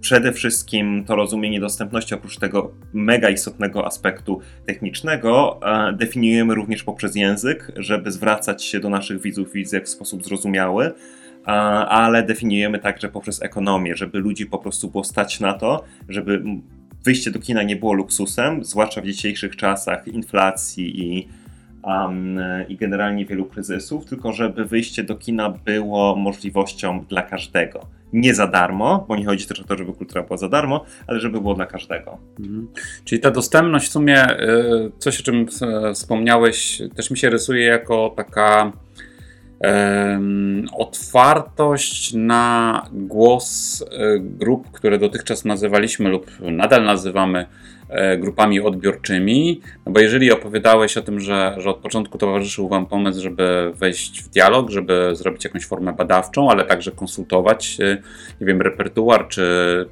przede 0.01 0.33
wszystkim 0.33 1.05
to 1.05 1.17
rozumienie 1.17 1.61
dostępności, 1.61 2.15
oprócz 2.15 2.39
tego 2.39 2.73
mega 2.93 3.31
istotnego 3.31 3.87
aspektu 3.87 4.41
technicznego, 4.67 5.61
definiujemy 5.97 6.55
również 6.55 6.83
poprzez 6.83 7.17
język, 7.17 7.73
żeby 7.77 8.11
zwracać 8.11 8.65
się 8.65 8.81
do 8.81 8.89
naszych 8.89 9.21
widzów 9.21 9.49
i 9.51 9.59
widzek 9.59 9.87
w 9.87 9.89
sposób 9.89 10.25
zrozumiały 10.25 10.93
ale 11.45 12.23
definiujemy 12.23 12.79
także 12.79 13.09
poprzez 13.09 13.43
ekonomię, 13.43 13.97
żeby 13.97 14.19
ludzi 14.19 14.47
po 14.47 14.59
prostu 14.59 14.91
było 14.91 15.05
stać 15.05 15.41
na 15.41 15.53
to, 15.53 15.85
żeby 16.09 16.43
wyjście 17.05 17.31
do 17.31 17.39
kina 17.39 17.63
nie 17.63 17.77
było 17.77 17.93
luksusem, 17.93 18.65
zwłaszcza 18.65 19.01
w 19.01 19.05
dzisiejszych 19.05 19.57
czasach 19.57 20.09
inflacji 20.09 21.13
i, 21.13 21.29
um, 21.83 22.39
i 22.69 22.77
generalnie 22.77 23.27
wielu 23.27 23.45
kryzysów, 23.45 24.05
tylko 24.05 24.33
żeby 24.33 24.65
wyjście 24.65 25.05
do 25.05 25.15
kina 25.15 25.51
było 25.51 26.17
możliwością 26.17 27.05
dla 27.09 27.23
każdego. 27.23 27.87
Nie 28.13 28.35
za 28.35 28.47
darmo, 28.47 29.05
bo 29.09 29.17
nie 29.17 29.25
chodzi 29.25 29.47
też 29.47 29.61
o 29.61 29.65
to, 29.65 29.77
żeby 29.77 29.93
kultura 29.93 30.23
była 30.23 30.37
za 30.37 30.49
darmo, 30.49 30.85
ale 31.07 31.21
żeby 31.21 31.41
było 31.41 31.55
dla 31.55 31.67
każdego. 31.67 32.19
Mhm. 32.41 32.69
Czyli 33.05 33.21
ta 33.21 33.31
dostępność 33.31 33.89
w 33.89 33.93
sumie, 33.93 34.41
y, 34.41 34.93
coś 34.99 35.21
o 35.21 35.23
czym 35.23 35.47
wspomniałeś, 35.95 36.83
też 36.97 37.11
mi 37.11 37.19
się 37.19 37.31
rysuje 37.31 37.65
jako 37.65 38.15
taka 38.17 38.73
otwartość 40.73 42.13
na 42.15 42.83
głos 42.93 43.83
e, 43.83 44.19
grup, 44.19 44.71
które 44.71 44.99
dotychczas 44.99 45.45
nazywaliśmy 45.45 46.09
lub 46.09 46.31
nadal 46.41 46.85
nazywamy 46.85 47.47
grupami 48.19 48.61
odbiorczymi, 48.61 49.61
no 49.87 49.93
bo 49.93 50.00
jeżeli 50.00 50.33
opowiadałeś 50.33 50.97
o 50.97 51.03
tym, 51.03 51.21
że, 51.21 51.55
że 51.59 51.71
od 51.71 51.76
początku 51.76 52.19
towarzyszył 52.19 52.69
Wam 52.69 52.87
pomysł, 52.87 53.23
żeby 53.23 53.73
wejść 53.75 54.23
w 54.23 54.29
dialog, 54.29 54.71
żeby 54.71 55.11
zrobić 55.12 55.45
jakąś 55.45 55.67
formę 55.67 55.93
badawczą, 55.93 56.50
ale 56.50 56.64
także 56.64 56.91
konsultować, 56.91 57.76
e, 57.81 58.03
nie 58.41 58.47
wiem, 58.47 58.62
repertuar, 58.62 59.29
czy 59.29 59.45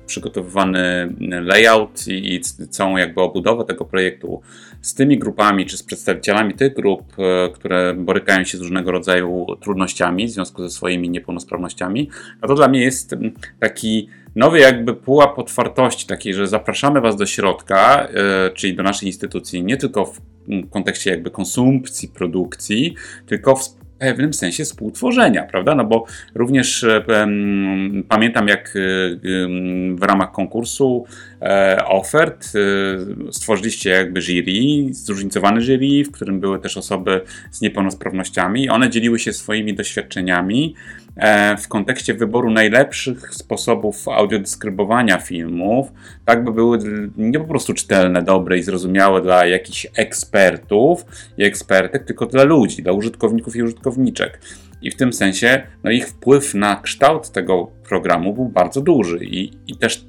przygotowywany 0.07 1.13
layout 1.21 2.09
i, 2.09 2.35
i 2.35 2.41
całą 2.71 2.97
jakby 2.97 3.21
obudowę 3.21 3.65
tego 3.65 3.85
projektu 3.85 4.43
z 4.81 4.95
tymi 4.95 5.19
grupami, 5.19 5.67
czy 5.67 5.77
z 5.77 5.83
przedstawicielami 5.83 6.55
tych 6.55 6.75
grup, 6.75 7.03
e, 7.19 7.49
które 7.53 7.95
borykają 7.95 8.45
się 8.45 8.59
z 8.59 8.61
różnego 8.61 8.93
rodzaju 8.93 9.47
trudnościami 9.61 10.27
w 10.27 10.31
związku 10.31 10.63
ze 10.63 10.71
swoimi 10.71 11.11
niepełnosprawnościami, 11.11 12.09
no 12.43 12.49
to 12.49 12.55
dla 12.55 12.69
mnie 12.69 12.81
jest 12.81 13.17
taki 13.61 14.09
nowy 14.37 14.59
jakby 14.59 14.95
pułap 14.95 15.39
otwartości, 15.39 16.07
takiej, 16.07 16.35
że 16.35 16.47
zapraszamy 16.47 17.01
Was 17.01 17.17
do 17.17 17.27
środka, 17.27 18.09
yy, 18.15 18.55
czyli 18.55 18.77
do 18.77 18.83
naszej 18.83 19.09
instytucji, 19.09 19.65
nie 19.65 19.77
tylko 19.77 20.05
w 20.05 20.21
kontekście 20.71 21.11
jakby 21.11 21.31
konsumpcji, 21.31 22.09
produkcji, 22.09 22.95
tylko 23.27 23.57
w 23.57 23.83
pewnym 24.03 24.35
sensie 24.35 24.65
współtworzenia, 24.65 25.43
prawda? 25.43 25.75
No 25.75 25.85
bo 25.85 26.05
również 26.35 26.85
e, 26.85 27.05
pamiętam, 28.09 28.49
jak 28.49 28.69
e, 28.69 28.71
w 29.95 30.03
ramach 30.03 30.33
konkursu 30.33 31.05
e, 31.43 31.85
ofert 31.87 32.53
stworzyliście 33.31 33.91
jakby 33.91 34.21
jury, 34.21 34.95
zróżnicowane 34.95 35.61
jury, 35.61 36.05
w 36.05 36.11
którym 36.11 36.41
były 36.41 36.59
też 36.59 36.77
osoby 36.77 37.21
z 37.51 37.61
niepełnosprawnościami. 37.61 38.69
One 38.69 38.91
dzieliły 38.91 39.19
się 39.19 39.33
swoimi 39.33 39.75
doświadczeniami 39.75 40.75
w 41.59 41.69
kontekście 41.69 42.15
wyboru 42.15 42.51
najlepszych 42.51 43.35
sposobów 43.35 44.09
audiodeskrybowania 44.09 45.19
filmów, 45.19 45.93
tak 46.25 46.45
by 46.45 46.53
były 46.53 46.79
nie 47.17 47.39
po 47.39 47.45
prostu 47.45 47.75
czytelne, 47.75 48.23
dobre 48.23 48.59
i 48.59 48.63
zrozumiałe 48.63 49.23
dla 49.23 49.47
jakichś 49.47 49.87
ekspertów 49.97 51.07
i 51.39 51.45
ekspertek, 51.45 52.05
tylko 52.05 52.27
dla 52.27 52.45
ludzi, 52.45 52.83
dla 52.83 52.93
użytkowników 52.93 53.57
i 53.57 53.63
użytkowniczek. 53.63 54.41
I 54.83 54.91
w 54.91 54.97
tym 54.97 55.13
sensie 55.13 55.63
no 55.85 55.91
ich 55.91 56.09
wpływ 56.09 56.55
na 56.55 56.77
kształt 56.77 57.31
tego 57.31 57.71
programu 57.89 58.35
był 58.35 58.49
bardzo 58.49 58.81
duży 58.81 59.19
i, 59.25 59.53
i 59.67 59.77
też 59.77 60.05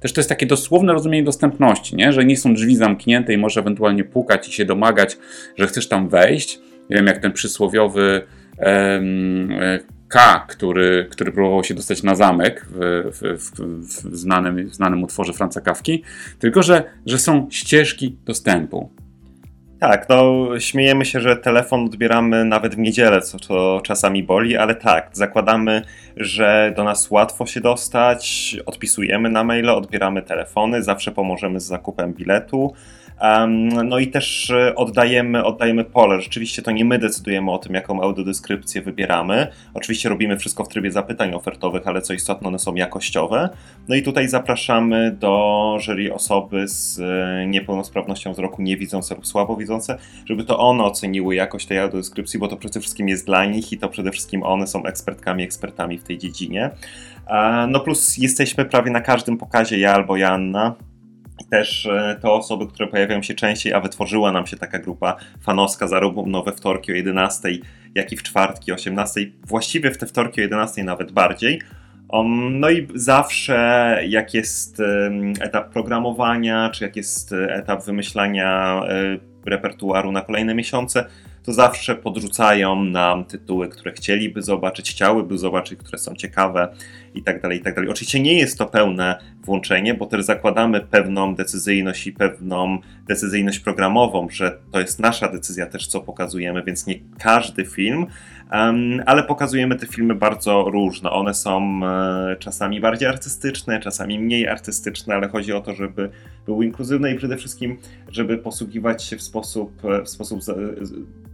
też 0.00 0.12
to 0.12 0.20
jest 0.20 0.28
takie 0.28 0.46
dosłowne 0.46 0.92
rozumienie 0.92 1.24
dostępności, 1.24 1.96
nie? 1.96 2.12
że 2.12 2.24
nie 2.24 2.36
są 2.36 2.54
drzwi 2.54 2.76
zamknięte 2.76 3.32
i 3.32 3.38
możesz 3.38 3.56
ewentualnie 3.56 4.04
pukać 4.04 4.48
i 4.48 4.52
się 4.52 4.64
domagać, 4.64 5.18
że 5.56 5.66
chcesz 5.66 5.88
tam 5.88 6.08
wejść. 6.08 6.60
Nie 6.90 6.96
wiem, 6.96 7.06
jak 7.06 7.18
ten 7.18 7.32
przysłowiowy 7.32 8.22
em, 8.58 9.50
K, 10.08 10.44
który, 10.48 11.06
który 11.10 11.32
próbował 11.32 11.64
się 11.64 11.74
dostać 11.74 12.02
na 12.02 12.14
zamek 12.14 12.66
w, 12.70 13.38
w, 13.38 13.60
w, 13.60 14.16
znanym, 14.16 14.68
w 14.68 14.74
znanym 14.74 15.02
utworze 15.02 15.32
Franca 15.32 15.60
Kawki, 15.60 16.02
tylko 16.38 16.62
że, 16.62 16.84
że 17.06 17.18
są 17.18 17.46
ścieżki 17.50 18.16
dostępu. 18.24 18.90
Tak, 19.80 20.08
no 20.08 20.46
śmiejemy 20.58 21.04
się, 21.04 21.20
że 21.20 21.36
telefon 21.36 21.84
odbieramy 21.84 22.44
nawet 22.44 22.74
w 22.74 22.78
niedzielę, 22.78 23.20
co 23.20 23.38
to 23.38 23.80
czasami 23.84 24.22
boli, 24.22 24.56
ale 24.56 24.74
tak, 24.74 25.10
zakładamy, 25.12 25.82
że 26.16 26.72
do 26.76 26.84
nas 26.84 27.10
łatwo 27.10 27.46
się 27.46 27.60
dostać, 27.60 28.56
odpisujemy 28.66 29.30
na 29.30 29.44
maile, 29.44 29.70
odbieramy 29.70 30.22
telefony, 30.22 30.82
zawsze 30.82 31.12
pomożemy 31.12 31.60
z 31.60 31.64
zakupem 31.64 32.14
biletu. 32.14 32.74
No 33.84 33.98
i 33.98 34.08
też 34.08 34.50
e, 34.50 34.74
oddajemy, 34.74 35.44
oddajemy 35.44 35.84
pole. 35.84 36.20
Rzeczywiście 36.20 36.62
to 36.62 36.70
nie 36.70 36.84
my 36.84 36.98
decydujemy 36.98 37.50
o 37.50 37.58
tym, 37.58 37.74
jaką 37.74 38.02
audiodeskrypcję 38.02 38.82
wybieramy. 38.82 39.46
Oczywiście 39.74 40.08
robimy 40.08 40.36
wszystko 40.36 40.64
w 40.64 40.68
trybie 40.68 40.92
zapytań 40.92 41.34
ofertowych, 41.34 41.88
ale 41.88 42.02
co 42.02 42.12
istotne, 42.12 42.48
one 42.48 42.58
są 42.58 42.74
jakościowe. 42.74 43.48
No 43.88 43.94
i 43.94 44.02
tutaj 44.02 44.28
zapraszamy 44.28 45.16
do 45.20 45.76
jury 45.80 46.14
osoby 46.14 46.68
z 46.68 47.00
e, 47.00 47.46
niepełnosprawnością 47.46 48.32
wzroku 48.32 48.62
niewidzące 48.62 49.14
lub 49.14 49.26
słabowidzące, 49.26 49.98
żeby 50.26 50.44
to 50.44 50.58
one 50.58 50.84
oceniły 50.84 51.34
jakość 51.34 51.66
tej 51.66 51.78
audiodeskrypcji, 51.78 52.40
bo 52.40 52.48
to 52.48 52.56
przede 52.56 52.80
wszystkim 52.80 53.08
jest 53.08 53.26
dla 53.26 53.44
nich 53.44 53.72
i 53.72 53.78
to 53.78 53.88
przede 53.88 54.10
wszystkim 54.10 54.42
one 54.42 54.66
są 54.66 54.84
ekspertkami, 54.84 55.44
ekspertami 55.44 55.98
w 55.98 56.02
tej 56.02 56.18
dziedzinie. 56.18 56.70
No 57.68 57.80
plus 57.80 58.18
jesteśmy 58.18 58.64
prawie 58.64 58.90
na 58.90 59.00
każdym 59.00 59.38
pokazie, 59.38 59.78
ja 59.78 59.94
albo 59.94 60.16
Janna 60.16 60.74
też 61.50 61.86
e, 61.86 62.16
te 62.22 62.30
osoby, 62.30 62.66
które 62.66 62.88
pojawiają 62.88 63.22
się 63.22 63.34
częściej, 63.34 63.72
a 63.72 63.80
wytworzyła 63.80 64.32
nam 64.32 64.46
się 64.46 64.56
taka 64.56 64.78
grupa 64.78 65.16
fanowska 65.40 65.88
zarówno 65.88 66.42
we 66.42 66.52
wtorki 66.52 66.92
o 66.92 66.94
11, 66.94 67.48
jak 67.94 68.12
i 68.12 68.16
w 68.16 68.22
czwartki 68.22 68.72
o 68.72 68.74
18, 68.74 69.20
właściwie 69.46 69.90
w 69.90 69.98
te 69.98 70.06
wtorki 70.06 70.40
o 70.40 70.42
11 70.42 70.84
nawet 70.84 71.12
bardziej. 71.12 71.60
Um, 72.08 72.60
no 72.60 72.70
i 72.70 72.88
zawsze 72.94 74.00
jak 74.08 74.34
jest 74.34 74.82
etap 75.40 75.72
programowania, 75.72 76.70
czy 76.70 76.84
jak 76.84 76.96
jest 76.96 77.32
e, 77.32 77.54
etap 77.54 77.84
wymyślania 77.84 78.82
e, 78.88 79.18
repertuaru 79.50 80.12
na 80.12 80.20
kolejne 80.20 80.54
miesiące, 80.54 81.04
to 81.42 81.52
zawsze 81.52 81.94
podrzucają 81.94 82.84
nam 82.84 83.24
tytuły, 83.24 83.68
które 83.68 83.92
chcieliby 83.92 84.42
zobaczyć, 84.42 84.90
chciałyby 84.90 85.38
zobaczyć, 85.38 85.78
które 85.78 85.98
są 85.98 86.14
ciekawe 86.14 86.74
i 87.14 87.22
tak 87.22 87.42
dalej, 87.42 87.58
i 87.58 87.62
tak 87.62 87.74
dalej. 87.74 87.90
Oczywiście 87.90 88.20
nie 88.20 88.34
jest 88.34 88.58
to 88.58 88.66
pełne 88.66 89.18
włączenie, 89.44 89.94
bo 89.94 90.06
też 90.06 90.24
zakładamy 90.24 90.80
pewną 90.80 91.34
decyzyjność 91.34 92.06
i 92.06 92.12
pewną 92.12 92.78
decyzyjność 93.08 93.58
programową, 93.58 94.28
że 94.30 94.58
to 94.72 94.80
jest 94.80 95.00
nasza 95.00 95.28
decyzja 95.28 95.66
też, 95.66 95.86
co 95.86 96.00
pokazujemy, 96.00 96.62
więc 96.62 96.86
nie 96.86 96.94
każdy 97.18 97.64
film, 97.64 98.06
ale 99.06 99.22
pokazujemy 99.22 99.76
te 99.76 99.86
filmy 99.86 100.14
bardzo 100.14 100.62
różne. 100.62 101.10
One 101.10 101.34
są 101.34 101.80
e, 101.84 102.36
czasami 102.38 102.80
bardziej 102.80 103.08
artystyczne, 103.08 103.80
czasami 103.80 104.18
mniej 104.18 104.48
artystyczne, 104.48 105.14
ale 105.14 105.28
chodzi 105.28 105.52
o 105.52 105.60
to, 105.60 105.74
żeby 105.74 106.10
były 106.46 106.64
inkluzywne 106.64 107.12
i 107.12 107.16
przede 107.16 107.36
wszystkim, 107.36 107.78
żeby 108.08 108.38
posługiwać 108.38 109.04
się 109.04 109.16
w 109.16 109.22
sposób, 109.22 109.84
e, 109.84 110.02
w 110.02 110.08
sposób 110.08 110.40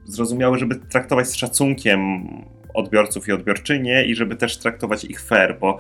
zrozumiały, 0.05 0.59
żeby 0.59 0.75
traktować 0.75 1.29
z 1.29 1.35
szacunkiem 1.35 2.29
odbiorców 2.75 3.29
i 3.29 3.33
odbiorczynie 3.33 4.05
i 4.05 4.15
żeby 4.15 4.37
też 4.37 4.59
traktować 4.59 5.05
ich 5.05 5.21
fair, 5.21 5.57
bo 5.61 5.79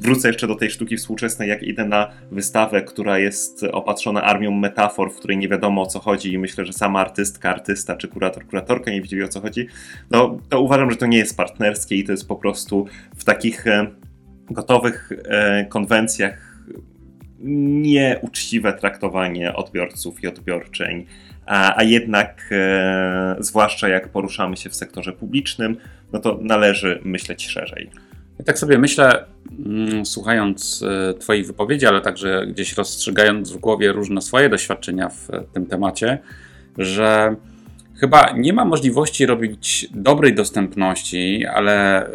wrócę 0.00 0.28
jeszcze 0.28 0.46
do 0.46 0.54
tej 0.54 0.70
sztuki 0.70 0.96
współczesnej, 0.96 1.48
jak 1.48 1.62
idę 1.62 1.84
na 1.84 2.10
wystawę, 2.30 2.82
która 2.82 3.18
jest 3.18 3.64
opatrzona 3.72 4.22
armią 4.22 4.50
metafor, 4.50 5.12
w 5.12 5.16
której 5.16 5.38
nie 5.38 5.48
wiadomo 5.48 5.82
o 5.82 5.86
co 5.86 6.00
chodzi 6.00 6.32
i 6.32 6.38
myślę, 6.38 6.66
że 6.66 6.72
sama 6.72 7.00
artystka, 7.00 7.50
artysta 7.50 7.96
czy 7.96 8.08
kurator, 8.08 8.46
kuratorka 8.46 8.90
nie 8.90 9.02
wiedzieli 9.02 9.22
o 9.22 9.28
co 9.28 9.40
chodzi, 9.40 9.66
no 10.10 10.38
to 10.48 10.60
uważam, 10.60 10.90
że 10.90 10.96
to 10.96 11.06
nie 11.06 11.18
jest 11.18 11.36
partnerskie 11.36 11.96
i 11.96 12.04
to 12.04 12.12
jest 12.12 12.28
po 12.28 12.36
prostu 12.36 12.86
w 13.16 13.24
takich 13.24 13.66
e, 13.66 13.86
gotowych 14.50 15.12
e, 15.24 15.64
konwencjach 15.64 16.50
nieuczciwe 17.42 18.72
traktowanie 18.72 19.54
odbiorców 19.54 20.22
i 20.22 20.26
odbiorczeń 20.26 21.06
a, 21.50 21.76
a 21.76 21.82
jednak, 21.82 22.48
e, 22.52 23.36
zwłaszcza 23.38 23.88
jak 23.88 24.08
poruszamy 24.08 24.56
się 24.56 24.70
w 24.70 24.74
sektorze 24.74 25.12
publicznym, 25.12 25.76
no 26.12 26.18
to 26.18 26.38
należy 26.42 27.00
myśleć 27.04 27.46
szerzej. 27.46 27.90
Ja 28.40 28.44
tak 28.44 28.58
sobie 28.58 28.78
myślę, 28.78 29.24
mm, 29.66 30.06
słuchając 30.06 30.84
e, 31.10 31.14
Twojej 31.14 31.44
wypowiedzi, 31.44 31.86
ale 31.86 32.00
także 32.00 32.46
gdzieś 32.46 32.76
rozstrzygając 32.76 33.52
w 33.52 33.56
głowie 33.56 33.92
różne 33.92 34.22
swoje 34.22 34.48
doświadczenia 34.48 35.08
w 35.08 35.28
tym 35.52 35.66
temacie, 35.66 36.18
że 36.78 37.36
chyba 37.96 38.32
nie 38.36 38.52
ma 38.52 38.64
możliwości 38.64 39.26
robić 39.26 39.88
dobrej 39.94 40.34
dostępności, 40.34 41.46
ale 41.46 42.06
y, 42.06 42.10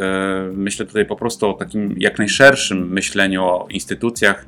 myślę 0.54 0.86
tutaj 0.86 1.06
po 1.06 1.16
prostu 1.16 1.50
o 1.50 1.54
takim 1.54 1.96
jak 1.98 2.20
najszerszym 2.20 2.94
myśleniu 2.94 3.44
o 3.44 3.68
instytucjach 3.70 4.46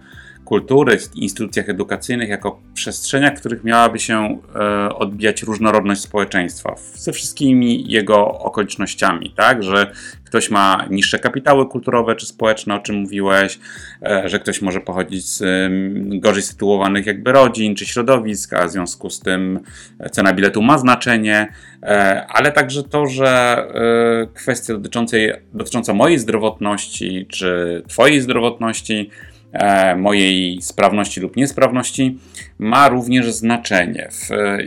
kultury, 0.47 0.97
instytucjach 1.15 1.69
edukacyjnych 1.69 2.29
jako 2.29 2.61
przestrzeniach, 2.73 3.35
w 3.35 3.39
których 3.39 3.63
miałaby 3.63 3.99
się 3.99 4.39
e, 4.55 4.95
odbijać 4.95 5.43
różnorodność 5.43 6.01
społeczeństwa 6.01 6.75
ze 6.93 7.13
wszystkimi 7.13 7.91
jego 7.91 8.27
okolicznościami, 8.27 9.33
tak, 9.35 9.63
że 9.63 9.91
ktoś 10.25 10.49
ma 10.49 10.85
niższe 10.89 11.19
kapitały 11.19 11.65
kulturowe 11.65 12.15
czy 12.15 12.25
społeczne, 12.25 12.75
o 12.75 12.79
czym 12.79 12.95
mówiłeś, 12.95 13.59
e, 14.01 14.29
że 14.29 14.39
ktoś 14.39 14.61
może 14.61 14.79
pochodzić 14.79 15.25
z 15.25 15.43
gorzej 16.21 16.43
sytuowanych 16.43 17.05
jakby 17.05 17.31
rodzin 17.31 17.75
czy 17.75 17.85
środowisk, 17.85 18.53
a 18.53 18.67
w 18.67 18.71
związku 18.71 19.09
z 19.09 19.19
tym 19.19 19.59
cena 20.11 20.33
biletu 20.33 20.61
ma 20.61 20.77
znaczenie, 20.77 21.47
e, 21.83 22.25
ale 22.29 22.51
także 22.51 22.83
to, 22.83 23.05
że 23.05 23.57
kwestia 24.33 24.73
dotyczącej, 24.73 25.33
dotycząca 25.53 25.93
mojej 25.93 26.19
zdrowotności 26.19 27.25
czy 27.29 27.83
twojej 27.87 28.21
zdrowotności 28.21 29.09
E, 29.09 29.36
mojej 29.97 30.61
sprawności 30.61 31.21
lub 31.21 31.35
niesprawności 31.35 32.19
ma 32.59 32.89
również 32.89 33.31
znaczenie. 33.31 34.09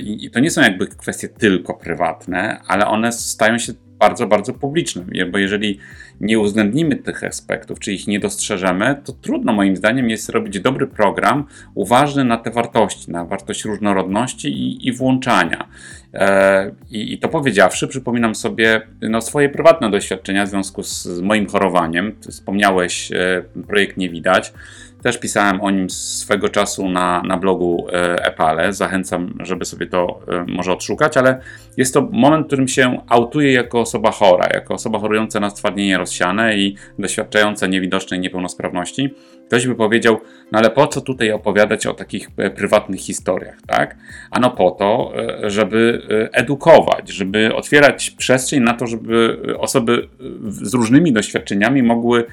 I 0.01 0.31
to 0.31 0.41
nie 0.41 0.51
są 0.51 0.61
jakby 0.61 0.87
kwestie 0.87 1.29
tylko 1.29 1.75
prywatne, 1.75 2.61
ale 2.67 2.87
one 2.87 3.13
stają 3.13 3.59
się 3.59 3.73
bardzo, 3.99 4.27
bardzo 4.27 4.55
publiczne, 4.55 5.05
bo 5.31 5.39
jeżeli 5.39 5.79
nie 6.21 6.39
uwzględnimy 6.39 6.97
tych 6.97 7.25
aspektów, 7.25 7.79
czy 7.79 7.93
ich 7.93 8.07
nie 8.07 8.21
dostrzeżemy, 8.21 9.01
to 9.05 9.13
trudno 9.13 9.53
moim 9.53 9.77
zdaniem 9.77 10.11
jest 10.11 10.29
robić 10.29 10.61
dobry 10.61 10.87
program 10.87 11.45
uważny 11.75 12.25
na 12.25 12.37
te 12.37 12.51
wartości, 12.51 13.11
na 13.11 13.25
wartość 13.25 13.65
różnorodności 13.65 14.49
i, 14.49 14.89
i 14.89 14.93
włączania. 14.93 15.69
E, 16.15 16.71
i, 16.91 17.13
I, 17.13 17.19
to 17.19 17.29
powiedziawszy, 17.29 17.89
przypominam 17.89 18.35
sobie 18.35 18.83
no, 19.01 19.21
swoje 19.21 19.49
prywatne 19.49 19.91
doświadczenia 19.91 20.47
w 20.47 20.49
związku 20.49 20.83
z, 20.83 21.03
z 21.03 21.21
moim 21.21 21.47
chorowaniem. 21.47 22.17
Wspomniałeś 22.31 23.13
e, 23.13 23.43
projekt 23.67 23.97
Nie 23.97 24.11
Widać. 24.11 24.53
Też 25.03 25.19
pisałem 25.19 25.61
o 25.61 25.71
nim 25.71 25.91
swego 25.91 26.49
czasu 26.49 26.89
na, 26.89 27.23
na 27.23 27.37
blogu 27.37 27.87
e, 27.93 28.25
Epale. 28.25 28.73
Zachęcam, 28.73 29.35
żeby 29.41 29.65
sobie 29.65 29.87
to 29.87 30.21
e, 30.29 30.45
może 30.49 30.73
odszukać, 30.73 31.17
ale 31.17 31.41
jest 31.77 31.95
to 31.95 32.09
moment, 32.13 32.45
w 32.45 32.47
którym 32.47 32.69
się 32.69 33.01
autuję 33.09 33.53
jako 33.53 33.81
osoba 33.81 34.11
chora, 34.11 34.49
jako 34.55 34.75
osoba 34.75 34.99
chorująca 34.99 35.41
na 35.41 35.51
stwardnienie 35.51 35.99
rozsiane 35.99 36.57
i 36.57 36.77
doświadczająca 36.99 37.67
niewidocznej 37.67 38.21
niepełnosprawności. 38.21 39.15
Ktoś 39.51 39.67
by 39.67 39.75
powiedział, 39.75 40.21
no 40.53 40.59
ale 40.59 40.71
po 40.71 40.87
co 40.87 41.01
tutaj 41.01 41.33
opowiadać 41.33 41.87
o 41.87 41.95
takich 41.95 42.29
e, 42.37 42.51
prywatnych 42.51 43.01
historiach, 43.01 43.57
tak? 43.67 43.97
Ano 44.31 44.51
po 44.51 44.71
to, 44.71 45.13
żeby 45.43 46.03
edukować, 46.33 47.09
żeby 47.09 47.55
otwierać 47.55 48.11
przestrzeń 48.11 48.63
na 48.63 48.75
to, 48.75 48.87
żeby 48.87 49.39
osoby 49.59 50.09
z 50.49 50.75
różnymi 50.75 51.13
doświadczeniami 51.13 51.83
mogły 51.83 52.25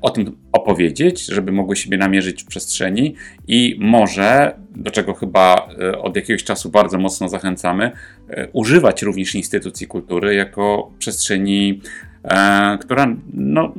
o 0.00 0.10
tym 0.10 0.36
opowiedzieć, 0.52 1.26
żeby 1.26 1.52
mogły 1.52 1.76
siebie 1.76 1.98
namierzyć 1.98 2.42
w 2.42 2.46
przestrzeni 2.46 3.14
i 3.48 3.76
może, 3.80 4.54
do 4.76 4.90
czego 4.90 5.14
chyba 5.14 5.68
e, 5.80 5.98
od 5.98 6.16
jakiegoś 6.16 6.44
czasu 6.44 6.70
bardzo 6.70 6.98
mocno 6.98 7.28
zachęcamy, 7.28 7.90
e, 8.28 8.48
używać 8.52 9.02
również 9.02 9.34
instytucji 9.34 9.86
kultury 9.86 10.34
jako 10.34 10.90
przestrzeni 10.98 11.80
e, 11.80 12.11
która 12.80 13.16
no, 13.34 13.74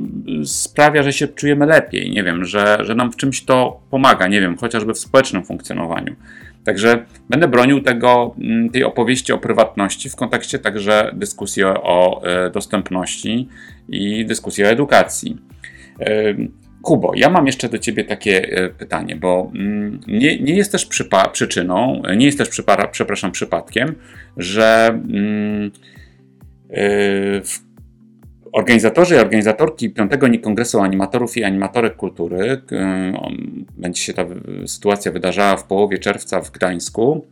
sprawia, 0.45 1.03
że 1.03 1.13
się 1.13 1.27
czujemy 1.27 1.65
lepiej. 1.65 2.11
Nie 2.11 2.23
wiem, 2.23 2.45
że, 2.45 2.77
że 2.81 2.95
nam 2.95 3.11
w 3.11 3.15
czymś 3.15 3.45
to 3.45 3.81
pomaga, 3.89 4.27
nie 4.27 4.41
wiem, 4.41 4.57
chociażby 4.57 4.93
w 4.93 4.99
społecznym 4.99 5.45
funkcjonowaniu. 5.45 6.15
Także 6.63 7.05
będę 7.29 7.47
bronił 7.47 7.81
tego, 7.81 8.35
mm, 8.39 8.69
tej 8.69 8.83
opowieści 8.83 9.33
o 9.33 9.37
prywatności 9.37 10.09
w 10.09 10.15
kontekście 10.15 10.59
także 10.59 11.11
dyskusji 11.13 11.63
o, 11.63 11.83
o 11.83 12.21
dostępności 12.53 13.47
i 13.89 14.25
dyskusji 14.25 14.63
o 14.63 14.67
edukacji. 14.67 15.37
Kubo, 16.83 17.11
ja 17.15 17.29
mam 17.29 17.45
jeszcze 17.45 17.69
do 17.69 17.77
ciebie 17.77 18.03
takie 18.03 18.57
e, 18.57 18.69
pytanie, 18.69 19.15
bo 19.15 19.51
mm, 19.55 19.99
nie, 20.07 20.39
nie 20.39 20.55
jest 20.55 20.71
też 20.71 20.87
przyczyną, 21.31 22.01
nie 22.17 22.25
jest 22.25 22.37
też, 22.37 22.49
przypa 22.49 22.87
przepraszam, 22.87 23.31
przypadkiem, 23.31 23.95
że 24.37 24.87
mm, 24.87 25.71
e, 26.69 27.41
organizatorzy 28.53 29.15
i 29.15 29.19
organizatorki 29.19 29.89
piątego 29.89 30.27
Kongresu 30.43 30.79
Animatorów 30.79 31.37
i 31.37 31.43
Animatorek 31.43 31.95
Kultury, 31.95 32.61
będzie 33.77 34.01
się 34.01 34.13
ta 34.13 34.25
sytuacja 34.65 35.11
wydarzała 35.11 35.57
w 35.57 35.63
połowie 35.63 35.99
czerwca 35.99 36.41
w 36.41 36.51
Gdańsku, 36.51 37.27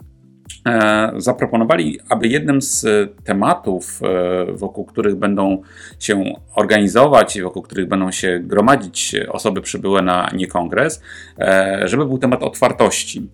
E, 0.67 1.12
zaproponowali, 1.17 1.99
aby 2.10 2.27
jednym 2.27 2.62
z 2.62 2.86
tematów, 3.23 4.01
e, 4.03 4.51
wokół 4.53 4.86
których 4.86 5.15
będą 5.15 5.62
się 5.99 6.23
organizować 6.55 7.36
i 7.36 7.41
wokół 7.41 7.62
których 7.62 7.88
będą 7.88 8.12
się 8.12 8.39
gromadzić 8.43 9.15
osoby 9.29 9.62
przybyłe 9.62 10.01
na 10.01 10.29
niekongres, 10.36 11.01
e, 11.39 11.81
żeby 11.86 12.05
był 12.05 12.17
temat 12.17 12.43
otwartości. 12.43 13.29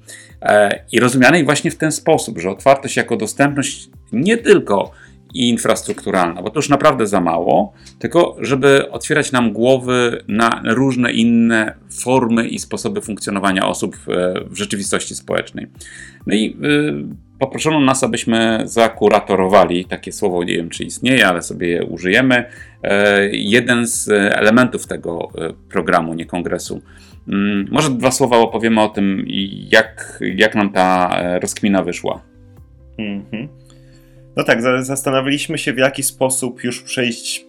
I 0.91 0.99
rozumianej 0.99 1.45
właśnie 1.45 1.71
w 1.71 1.77
ten 1.77 1.91
sposób, 1.91 2.39
że 2.39 2.49
otwartość 2.49 2.97
jako 2.97 3.17
dostępność 3.17 3.89
nie 4.11 4.37
tylko 4.37 4.91
i 5.33 5.49
infrastrukturalna, 5.49 6.41
bo 6.41 6.49
to 6.49 6.59
już 6.59 6.69
naprawdę 6.69 7.07
za 7.07 7.21
mało, 7.21 7.73
tylko 7.99 8.35
żeby 8.41 8.91
otwierać 8.91 9.31
nam 9.31 9.53
głowy 9.53 10.23
na 10.27 10.61
różne 10.65 11.11
inne 11.11 11.73
formy 12.01 12.47
i 12.47 12.59
sposoby 12.59 13.01
funkcjonowania 13.01 13.67
osób 13.67 13.97
w 14.49 14.57
rzeczywistości 14.57 15.15
społecznej. 15.15 15.67
No 16.27 16.35
i 16.35 16.57
y, 16.63 17.37
poproszono 17.39 17.79
nas, 17.79 18.03
abyśmy 18.03 18.61
zakuratorowali, 18.65 19.85
takie 19.85 20.11
słowo 20.11 20.43
nie 20.43 20.55
wiem 20.55 20.69
czy 20.69 20.83
istnieje, 20.83 21.27
ale 21.27 21.41
sobie 21.41 21.67
je 21.67 21.85
użyjemy, 21.85 22.45
e, 22.83 23.29
jeden 23.31 23.87
z 23.87 24.09
elementów 24.09 24.87
tego 24.87 25.29
programu, 25.69 26.13
nie 26.13 26.25
kongresu. 26.25 26.81
Mm, 27.27 27.67
może 27.71 27.89
dwa 27.89 28.11
słowa 28.11 28.37
opowiemy 28.37 28.81
o 28.81 28.89
tym, 28.89 29.25
jak, 29.71 30.19
jak 30.35 30.55
nam 30.55 30.69
ta 30.69 31.11
rozkmina 31.39 31.83
wyszła. 31.83 32.21
Mhm. 32.97 33.47
No 34.37 34.43
tak, 34.43 34.61
zastanawialiśmy 34.83 35.57
się, 35.57 35.73
w 35.73 35.77
jaki 35.77 36.03
sposób 36.03 36.63
już 36.63 36.81
przejść 36.81 37.45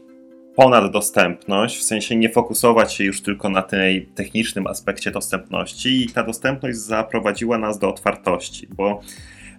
ponad 0.57 0.93
dostępność, 0.93 1.79
w 1.79 1.83
sensie 1.83 2.17
nie 2.17 2.29
fokusować 2.29 2.95
się 2.95 3.05
już 3.05 3.23
tylko 3.23 3.49
na 3.51 3.63
tej 3.63 4.07
technicznym 4.07 4.67
aspekcie 4.67 5.11
dostępności, 5.11 6.05
i 6.05 6.09
ta 6.09 6.23
dostępność 6.23 6.79
zaprowadziła 6.79 7.59
nas 7.59 7.79
do 7.79 7.89
otwartości, 7.89 8.69
bo 8.71 9.01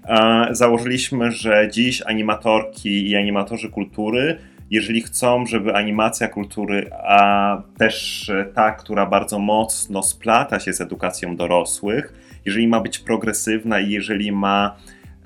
e, 0.03 0.47
założyliśmy, 0.51 1.31
że 1.31 1.67
dziś 1.71 2.01
animatorki 2.01 3.09
i 3.09 3.15
animatorzy 3.15 3.69
kultury 3.69 4.37
jeżeli 4.71 5.01
chcą, 5.01 5.45
żeby 5.45 5.73
animacja 5.73 6.27
kultury, 6.27 6.89
a 6.93 7.61
też 7.77 8.31
ta, 8.53 8.71
która 8.71 9.05
bardzo 9.05 9.39
mocno 9.39 10.03
splata 10.03 10.59
się 10.59 10.73
z 10.73 10.81
edukacją 10.81 11.35
dorosłych, 11.35 12.13
jeżeli 12.45 12.67
ma 12.67 12.79
być 12.79 12.99
progresywna 12.99 13.79
i 13.79 13.91
jeżeli 13.91 14.31
ma 14.31 14.75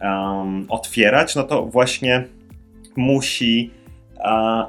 um, 0.03 0.65
otwierać, 0.69 1.35
no 1.35 1.43
to 1.43 1.65
właśnie 1.65 2.23
musi 2.95 3.71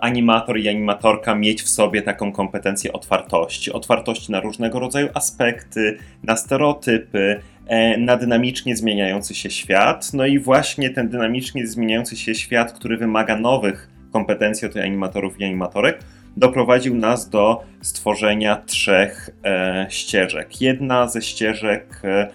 animator 0.00 0.58
i 0.58 0.68
animatorka 0.68 1.34
mieć 1.34 1.62
w 1.62 1.68
sobie 1.68 2.02
taką 2.02 2.32
kompetencję 2.32 2.92
otwartości. 2.92 3.72
Otwartości 3.72 4.32
na 4.32 4.40
różnego 4.40 4.80
rodzaju 4.80 5.08
aspekty, 5.14 5.98
na 6.22 6.36
stereotypy, 6.36 7.40
e, 7.66 7.98
na 7.98 8.16
dynamicznie 8.16 8.76
zmieniający 8.76 9.34
się 9.34 9.50
świat. 9.50 10.12
No 10.12 10.26
i 10.26 10.38
właśnie 10.38 10.90
ten 10.90 11.08
dynamicznie 11.08 11.66
zmieniający 11.66 12.16
się 12.16 12.34
świat, 12.34 12.72
który 12.72 12.96
wymaga 12.96 13.36
nowych 13.36 13.90
kompetencji 14.12 14.68
od 14.68 14.76
animatorów 14.76 15.40
i 15.40 15.44
animatorek, 15.44 16.00
doprowadził 16.36 16.94
nas 16.94 17.30
do 17.30 17.64
stworzenia 17.82 18.56
trzech 18.56 19.30
e, 19.44 19.86
ścieżek. 19.88 20.60
Jedna 20.60 21.08
ze 21.08 21.22
ścieżek 21.22 22.00
e, 22.04 22.28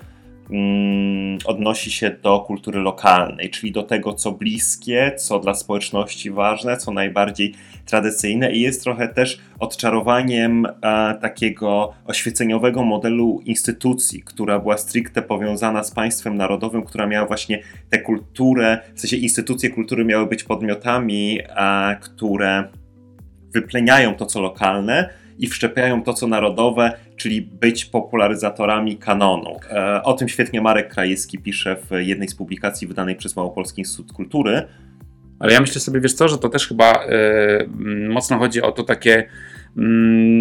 odnosi 1.45 1.91
się 1.91 2.11
do 2.23 2.39
kultury 2.39 2.79
lokalnej, 2.79 3.49
czyli 3.49 3.71
do 3.71 3.83
tego, 3.83 4.13
co 4.13 4.31
bliskie, 4.31 5.11
co 5.17 5.39
dla 5.39 5.53
społeczności 5.53 6.31
ważne, 6.31 6.77
co 6.77 6.93
najbardziej 6.93 7.53
tradycyjne 7.85 8.51
i 8.51 8.61
jest 8.61 8.83
trochę 8.83 9.07
też 9.07 9.39
odczarowaniem 9.59 10.65
e, 10.65 10.71
takiego 11.21 11.93
oświeceniowego 12.05 12.83
modelu 12.83 13.41
instytucji, 13.45 14.23
która 14.23 14.59
była 14.59 14.77
stricte 14.77 15.21
powiązana 15.21 15.83
z 15.83 15.91
państwem 15.91 16.37
narodowym, 16.37 16.83
która 16.83 17.07
miała 17.07 17.27
właśnie 17.27 17.63
tę 17.89 17.99
kulturę, 17.99 18.79
w 18.95 18.99
sensie 18.99 19.17
instytucje 19.17 19.69
kultury 19.69 20.05
miały 20.05 20.27
być 20.27 20.43
podmiotami, 20.43 21.39
które 22.01 22.63
wypleniają 23.53 24.15
to, 24.15 24.25
co 24.25 24.41
lokalne, 24.41 25.09
i 25.39 25.47
wszczepiają 25.47 26.03
to, 26.03 26.13
co 26.13 26.27
narodowe, 26.27 26.91
czyli 27.15 27.41
być 27.41 27.85
popularyzatorami 27.85 28.97
kanonu. 28.97 29.55
E, 29.71 30.03
o 30.03 30.13
tym 30.13 30.29
świetnie 30.29 30.61
Marek 30.61 30.93
Krajewski 30.93 31.37
pisze 31.37 31.75
w 31.75 31.91
jednej 31.99 32.27
z 32.27 32.35
publikacji 32.35 32.87
wydanej 32.87 33.15
przez 33.15 33.35
Małopolski 33.35 33.81
Instytut 33.81 34.13
Kultury. 34.13 34.67
Ale 35.39 35.53
ja 35.53 35.61
myślę 35.61 35.81
sobie, 35.81 36.01
wiesz 36.01 36.13
co, 36.13 36.27
że 36.27 36.37
to 36.37 36.49
też 36.49 36.67
chyba 36.67 37.05
yy, 37.05 37.69
mocno 38.09 38.37
chodzi 38.37 38.61
o 38.61 38.71
to 38.71 38.83
takie 38.83 39.27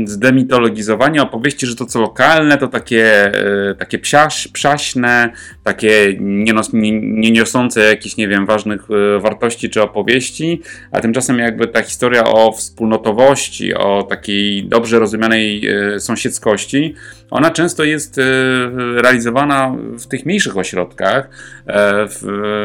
zdemitologizowanie 0.05 1.23
opowieści, 1.23 1.67
że 1.67 1.77
to 1.77 1.87
co 1.87 2.01
lokalne 2.01 2.59
to 2.59 2.69
takie, 2.69 3.33
e, 3.71 3.75
takie 3.75 3.99
psiaś, 3.99 4.49
psiaśne, 4.49 5.33
takie 5.65 6.17
nie, 6.21 6.53
nos, 6.53 6.73
nie, 6.73 7.01
nie 7.01 7.31
niosące 7.31 7.81
jakichś, 7.81 8.17
nie 8.17 8.29
wiem, 8.29 8.47
ważnych 8.47 8.89
e, 8.91 9.21
wartości 9.21 9.71
czy 9.71 9.83
opowieści, 9.83 10.63
a 10.93 11.01
tymczasem 11.01 11.39
jakby 11.39 11.67
ta 11.67 11.83
historia 11.83 12.25
o 12.25 12.53
wspólnotowości, 12.53 13.75
o 13.75 14.03
takiej 14.03 14.65
dobrze 14.65 14.99
rozumianej 14.99 15.67
e, 15.67 16.01
sąsiedzkości, 16.01 16.95
ona 17.31 17.51
często 17.51 17.85
jest 17.85 18.21
realizowana 18.95 19.77
w 19.99 20.07
tych 20.07 20.27
mniejszych 20.27 20.57
ośrodkach 20.57 21.31
w, 22.09 22.25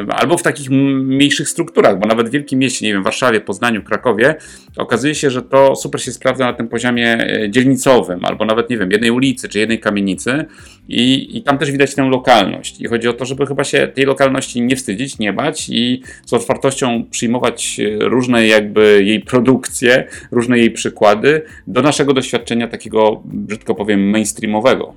albo 0.09 0.37
w 0.37 0.43
takich 0.43 0.69
mniejszych 0.69 1.49
strukturach, 1.49 1.99
bo 1.99 2.07
nawet 2.07 2.29
w 2.29 2.31
wielkim 2.31 2.59
mieście, 2.59 2.85
nie 2.85 2.93
wiem, 2.93 3.03
Warszawie, 3.03 3.41
Poznaniu, 3.41 3.83
Krakowie, 3.83 4.35
okazuje 4.77 5.15
się, 5.15 5.29
że 5.29 5.41
to 5.41 5.75
super 5.75 6.01
się 6.01 6.11
sprawdza 6.11 6.45
na 6.45 6.53
tym 6.53 6.67
poziomie 6.67 7.17
e, 7.19 7.49
dzielnicowym, 7.49 8.25
albo 8.25 8.45
nawet, 8.45 8.69
nie 8.69 8.77
wiem, 8.77 8.91
jednej 8.91 9.11
ulicy 9.11 9.49
czy 9.49 9.59
jednej 9.59 9.79
kamienicy 9.79 10.45
i, 10.87 11.37
i 11.37 11.41
tam 11.41 11.57
też 11.57 11.71
widać 11.71 11.95
tę 11.95 12.03
lokalność. 12.03 12.81
I 12.81 12.87
chodzi 12.87 13.07
o 13.07 13.13
to, 13.13 13.25
żeby 13.25 13.45
chyba 13.45 13.63
się 13.63 13.87
tej 13.87 14.05
lokalności 14.05 14.61
nie 14.61 14.75
wstydzić, 14.75 15.19
nie 15.19 15.33
bać 15.33 15.69
i 15.69 16.01
z 16.25 16.33
otwartością 16.33 17.05
przyjmować 17.11 17.79
e, 17.79 18.09
różne 18.09 18.47
jakby 18.47 19.03
jej 19.03 19.19
produkcje, 19.19 20.07
różne 20.31 20.59
jej 20.59 20.71
przykłady 20.71 21.41
do 21.67 21.81
naszego 21.81 22.13
doświadczenia 22.13 22.67
takiego, 22.67 23.21
brzydko 23.25 23.75
powiem, 23.75 24.09
mainstreamowego. 24.09 24.93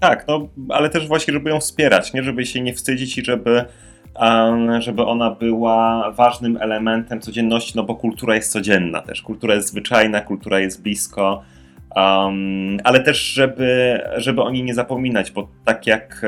Tak, 0.00 0.24
no, 0.28 0.48
ale 0.68 0.90
też 0.90 1.08
właśnie, 1.08 1.34
żeby 1.34 1.50
ją 1.50 1.60
wspierać, 1.60 2.12
nie? 2.12 2.22
Żeby 2.22 2.46
się 2.46 2.60
nie 2.60 2.74
wstydzić 2.74 3.18
i 3.18 3.24
żeby, 3.24 3.64
żeby 4.78 5.04
ona 5.04 5.30
była 5.30 6.10
ważnym 6.10 6.58
elementem 6.60 7.20
codzienności, 7.20 7.72
no 7.76 7.82
bo 7.82 7.94
kultura 7.94 8.34
jest 8.34 8.52
codzienna 8.52 9.00
też. 9.00 9.22
Kultura 9.22 9.54
jest 9.54 9.68
zwyczajna, 9.68 10.20
kultura 10.20 10.60
jest 10.60 10.82
blisko. 10.82 11.42
Um, 11.96 12.78
ale 12.84 13.00
też, 13.00 13.18
żeby, 13.22 14.00
żeby 14.16 14.42
o 14.42 14.50
niej 14.50 14.62
nie 14.62 14.74
zapominać, 14.74 15.30
bo 15.30 15.48
tak 15.64 15.86
jak 15.86 16.26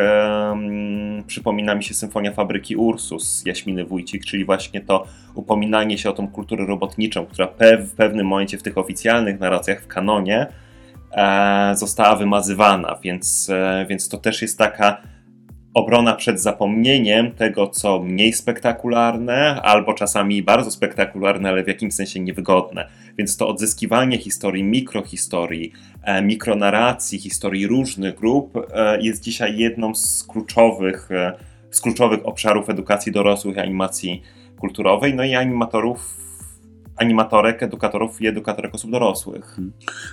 um, 0.49 1.25
przypomina 1.27 1.75
mi 1.75 1.85
się 1.85 1.95
Symfonia 1.95 2.33
Fabryki 2.33 2.77
Ursus 2.77 3.47
Jaśminy 3.47 3.85
Wójcik, 3.85 4.25
czyli 4.25 4.45
właśnie 4.45 4.81
to 4.81 5.07
upominanie 5.35 5.99
się 5.99 6.11
o 6.11 6.12
tą 6.12 6.29
kulturę 6.29 6.66
robotniczą, 6.66 7.27
która 7.27 7.49
w 7.81 7.95
pewnym 7.97 8.27
momencie 8.27 8.59
w 8.59 8.62
tych 8.62 8.79
oficjalnych 8.79 9.40
narracjach 9.40 9.83
w 9.83 9.87
kanonie 9.87 10.47
e, 11.12 11.73
została 11.77 12.16
wymazywana, 12.16 12.99
więc, 13.03 13.51
e, 13.51 13.87
więc 13.88 14.09
to 14.09 14.18
też 14.18 14.42
jest 14.42 14.59
taka 14.59 15.03
obrona 15.74 16.14
przed 16.14 16.40
zapomnieniem 16.40 17.32
tego, 17.32 17.66
co 17.66 18.02
mniej 18.02 18.32
spektakularne, 18.32 19.62
albo 19.62 19.94
czasami 19.94 20.42
bardzo 20.42 20.70
spektakularne, 20.70 21.48
ale 21.48 21.64
w 21.64 21.68
jakimś 21.68 21.94
sensie 21.94 22.20
niewygodne. 22.20 22.88
Więc 23.18 23.37
to 23.37 23.48
odzyskiwanie 23.48 24.18
historii, 24.18 24.64
mikrohistorii, 24.64 25.72
e, 26.02 26.22
mikronarracji, 26.22 27.18
historii 27.18 27.66
różnych 27.66 28.14
grup 28.14 28.58
e, 28.74 29.02
jest 29.02 29.22
dzisiaj 29.22 29.58
jedną 29.58 29.94
z 29.94 30.24
kluczowych, 30.24 31.11
e, 31.11 31.32
z 31.70 31.80
kluczowych 31.80 32.26
obszarów 32.26 32.70
edukacji 32.70 33.12
dorosłych, 33.12 33.58
animacji 33.58 34.22
kulturowej, 34.61 35.14
no 35.14 35.24
i 35.24 35.35
animatorów 35.35 36.22
animatorek, 36.96 37.62
edukatorów 37.62 38.22
i 38.22 38.26
edukatorek 38.26 38.74
osób 38.74 38.90
dorosłych. 38.90 39.57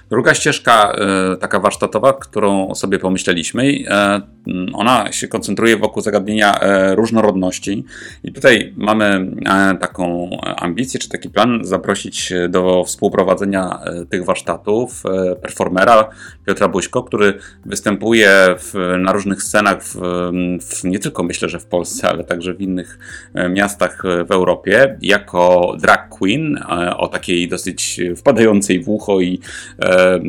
Druga 0.09 0.33
ścieżka, 0.33 0.91
e, 1.33 1.37
taka 1.37 1.59
warsztatowa, 1.59 2.13
którą 2.13 2.75
sobie 2.75 2.99
pomyśleliśmy, 2.99 3.73
e, 3.87 4.21
ona 4.73 5.11
się 5.11 5.27
koncentruje 5.27 5.77
wokół 5.77 6.03
zagadnienia 6.03 6.59
e, 6.59 6.95
różnorodności. 6.95 7.85
I 8.23 8.33
tutaj 8.33 8.73
mamy 8.77 9.31
taką 9.79 10.29
ambicję, 10.57 10.99
czy 10.99 11.09
taki 11.09 11.29
plan, 11.29 11.59
zaprosić 11.63 12.33
do 12.49 12.83
współprowadzenia 12.83 13.79
tych 14.09 14.25
warsztatów 14.25 15.03
performera 15.41 16.09
Piotra 16.45 16.67
Buźko, 16.67 17.03
który 17.03 17.33
występuje 17.65 18.55
w, 18.57 18.97
na 18.99 19.11
różnych 19.11 19.43
scenach, 19.43 19.83
w, 19.83 19.95
w, 20.61 20.83
nie 20.83 20.99
tylko 20.99 21.23
myślę, 21.23 21.49
że 21.49 21.59
w 21.59 21.65
Polsce, 21.65 22.09
ale 22.09 22.23
także 22.23 22.53
w 22.53 22.61
innych 22.61 22.99
miastach 23.49 24.03
w 24.27 24.31
Europie, 24.31 24.97
jako 25.01 25.75
drag 25.79 26.09
queen 26.09 26.59
o 26.97 27.07
takiej 27.07 27.47
dosyć 27.47 28.01
wpadającej 28.17 28.83
w 28.83 28.89
ucho 28.89 29.21
i 29.21 29.39
e, 29.79 30.19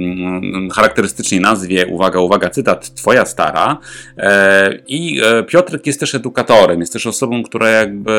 charakterystycznej 0.73 1.41
nazwie, 1.41 1.87
uwaga, 1.87 2.21
uwaga, 2.21 2.51
cytat, 2.51 2.95
twoja 2.95 3.25
stara. 3.25 3.79
E, 4.19 4.79
I 4.87 5.21
e, 5.25 5.43
Piotrek 5.43 5.87
jest 5.87 6.01
też 6.01 6.15
edukatorem, 6.15 6.81
jest 6.81 6.93
też 6.93 7.07
osobą, 7.07 7.43
która 7.43 7.69
jakby 7.69 8.11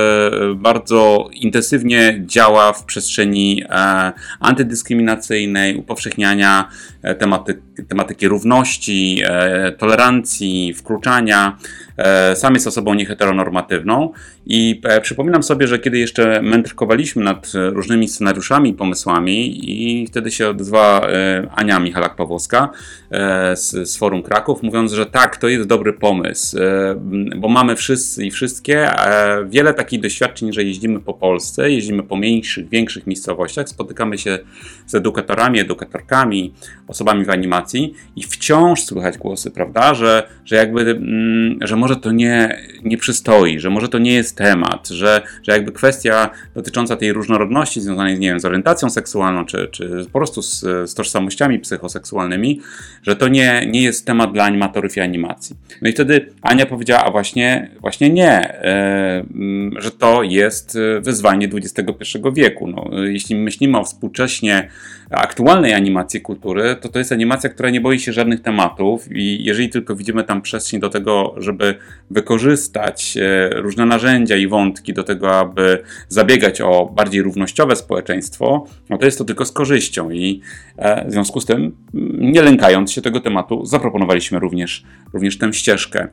bardzo 0.55 1.29
intensywnie 1.33 2.21
działa 2.25 2.73
w 2.73 2.85
przestrzeni 2.85 3.63
e, 3.69 4.11
antydyskryminacyjnej, 4.39 5.75
upowszechniania 5.75 6.69
e, 7.00 7.00
tematy, 7.19 7.61
tematyki 7.87 8.27
równości, 8.27 9.21
e, 9.25 9.71
tolerancji, 9.71 10.73
wkluczania. 10.73 11.57
E, 11.97 12.35
Sam 12.35 12.53
jest 12.53 12.67
osobą 12.67 12.93
nieheteronormatywną 12.93 14.11
i 14.45 14.81
e, 14.83 15.01
przypominam 15.01 15.43
sobie, 15.43 15.67
że 15.67 15.79
kiedy 15.79 15.99
jeszcze 15.99 16.41
mędrkowaliśmy 16.41 17.23
nad 17.23 17.51
e, 17.55 17.69
różnymi 17.69 18.07
scenariuszami 18.07 18.73
pomysłami 18.73 19.69
i 19.71 20.07
wtedy 20.07 20.31
się 20.31 20.49
odezwała 20.49 21.07
e, 21.09 21.47
Ania 21.55 21.79
Michalak-Pawłowska 21.79 22.67
e, 23.11 23.55
z, 23.55 23.89
z 23.89 23.97
Forum 23.97 24.23
Kraków, 24.23 24.63
mówiąc, 24.63 24.91
że 24.91 25.05
tak, 25.05 25.37
to 25.37 25.47
jest 25.47 25.67
dobry 25.67 25.93
pomysł, 25.93 26.57
e, 26.57 26.95
bo 27.37 27.47
mamy 27.47 27.75
wszyscy 27.75 28.25
i 28.25 28.31
wszystkie 28.31 28.91
e, 28.91 29.45
wiele 29.49 29.73
takich 29.73 30.01
doświadczeń, 30.01 30.53
że 30.53 30.63
jeździmy 30.63 30.99
po 30.99 31.13
Polsce, 31.13 31.71
jeździmy 31.71 32.03
po 32.03 32.15
mniejszych, 32.15 32.69
większych 32.69 33.07
miejscowościach, 33.07 33.69
spotykamy 33.69 34.17
się 34.17 34.39
z 34.85 34.95
edukatorami, 34.95 35.59
edukatorkami, 35.59 36.53
osobami 36.91 37.25
w 37.25 37.29
animacji 37.29 37.93
i 38.15 38.23
wciąż 38.23 38.83
słychać 38.83 39.17
głosy, 39.17 39.51
prawda, 39.51 39.93
że, 39.93 40.27
że 40.45 40.55
jakby, 40.55 40.81
mm, 40.81 41.59
że 41.61 41.75
może 41.75 41.95
to 41.95 42.11
nie, 42.11 42.57
nie 42.83 42.97
przystoi, 42.97 43.59
że 43.59 43.69
może 43.69 43.89
to 43.89 43.99
nie 43.99 44.13
jest 44.13 44.37
temat, 44.37 44.87
że, 44.87 45.21
że 45.43 45.51
jakby 45.51 45.71
kwestia 45.71 46.29
dotycząca 46.55 46.95
tej 46.95 47.13
różnorodności 47.13 47.81
związanej 47.81 48.19
nie 48.19 48.27
wiem, 48.27 48.39
z 48.39 48.45
orientacją 48.45 48.89
seksualną, 48.89 49.45
czy, 49.45 49.67
czy 49.71 50.05
po 50.05 50.19
prostu 50.19 50.41
z, 50.41 50.59
z 50.89 50.93
tożsamościami 50.93 51.59
psychoseksualnymi, 51.59 52.61
że 53.03 53.15
to 53.15 53.27
nie, 53.27 53.67
nie 53.67 53.81
jest 53.81 54.05
temat 54.05 54.33
dla 54.33 54.43
animatorów 54.43 54.97
i 54.97 54.99
animacji. 54.99 55.55
No 55.81 55.89
i 55.89 55.91
wtedy 55.91 56.33
Ania 56.41 56.65
powiedziała, 56.65 57.03
a 57.03 57.11
właśnie, 57.11 57.71
właśnie 57.81 58.09
nie, 58.09 58.61
mm, 58.61 59.81
że 59.81 59.91
to 59.91 60.23
jest 60.23 60.77
wyzwanie 61.01 61.49
XXI 61.53 62.17
wieku. 62.33 62.67
No, 62.67 63.03
jeśli 63.03 63.35
myślimy 63.35 63.77
o 63.77 63.83
współcześnie 63.83 64.69
aktualnej 65.11 65.73
animacji 65.73 66.21
kultury, 66.21 66.75
to 66.81 66.89
to 66.89 66.99
jest 66.99 67.11
animacja, 67.11 67.49
która 67.49 67.69
nie 67.69 67.81
boi 67.81 67.99
się 67.99 68.13
żadnych 68.13 68.41
tematów 68.41 69.07
i 69.11 69.43
jeżeli 69.43 69.69
tylko 69.69 69.95
widzimy 69.95 70.23
tam 70.23 70.41
przestrzeń 70.41 70.79
do 70.79 70.89
tego, 70.89 71.35
żeby 71.37 71.75
wykorzystać 72.11 73.17
e, 73.17 73.49
różne 73.61 73.85
narzędzia 73.85 74.35
i 74.35 74.47
wątki 74.47 74.93
do 74.93 75.03
tego, 75.03 75.39
aby 75.39 75.83
zabiegać 76.07 76.61
o 76.61 76.91
bardziej 76.95 77.21
równościowe 77.21 77.75
społeczeństwo, 77.75 78.65
no 78.89 78.97
to 78.97 79.05
jest 79.05 79.17
to 79.17 79.23
tylko 79.23 79.45
z 79.45 79.51
korzyścią 79.51 80.11
i 80.11 80.41
e, 80.77 81.07
w 81.07 81.11
związku 81.11 81.41
z 81.41 81.45
tym, 81.45 81.57
mm, 81.93 82.31
nie 82.31 82.41
lękając 82.41 82.91
się 82.91 83.01
tego 83.01 83.19
tematu, 83.19 83.65
zaproponowaliśmy 83.65 84.39
również, 84.39 84.83
również 85.13 85.37
tę 85.37 85.53
ścieżkę. 85.53 86.07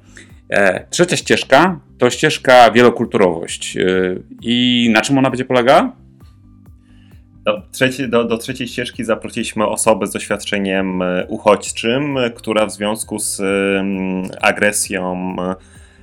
E, 0.51 0.87
Trzecia 0.91 1.17
ścieżka 1.17 1.81
to 1.99 2.11
ścieżka 2.11 2.71
wielokulturowość. 2.71 3.79
I 4.43 4.89
na 4.93 5.01
czym 5.01 5.19
ona 5.19 5.31
będzie 5.31 5.45
polegała? 5.45 5.93
Do, 7.45 7.63
trzeci, 7.73 8.09
do, 8.09 8.25
do 8.25 8.39
trzeciej 8.39 8.69
ścieżki 8.69 9.05
zaprosiliśmy 9.05 9.67
osobę 9.67 10.07
z 10.07 10.13
doświadczeniem 10.13 11.03
e, 11.03 11.27
uchodźczym, 11.29 12.19
która 12.35 12.67
w 12.67 12.73
związku 12.73 13.19
z 13.19 13.43
agresją 14.41 15.37
e, 15.39 15.55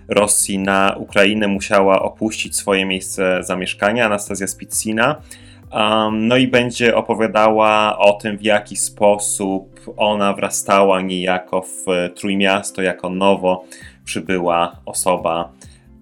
Rosji 0.07 0.59
na 0.59 0.95
Ukrainę 0.97 1.47
musiała 1.47 2.01
opuścić 2.01 2.55
swoje 2.55 2.85
miejsce 2.85 3.39
zamieszkania, 3.43 4.05
Anastazja 4.05 4.47
Spicina. 4.47 5.15
No 6.11 6.37
i 6.37 6.47
będzie 6.47 6.95
opowiadała 6.95 7.97
o 7.97 8.13
tym, 8.13 8.37
w 8.37 8.43
jaki 8.43 8.75
sposób 8.75 9.79
ona 9.97 10.33
wrastała 10.33 11.01
niejako 11.01 11.61
w 11.61 11.89
e, 11.89 12.09
Trójmiasto 12.09 12.81
jako 12.81 13.09
nowo 13.09 13.63
przybyła 14.05 14.75
osoba, 14.85 15.51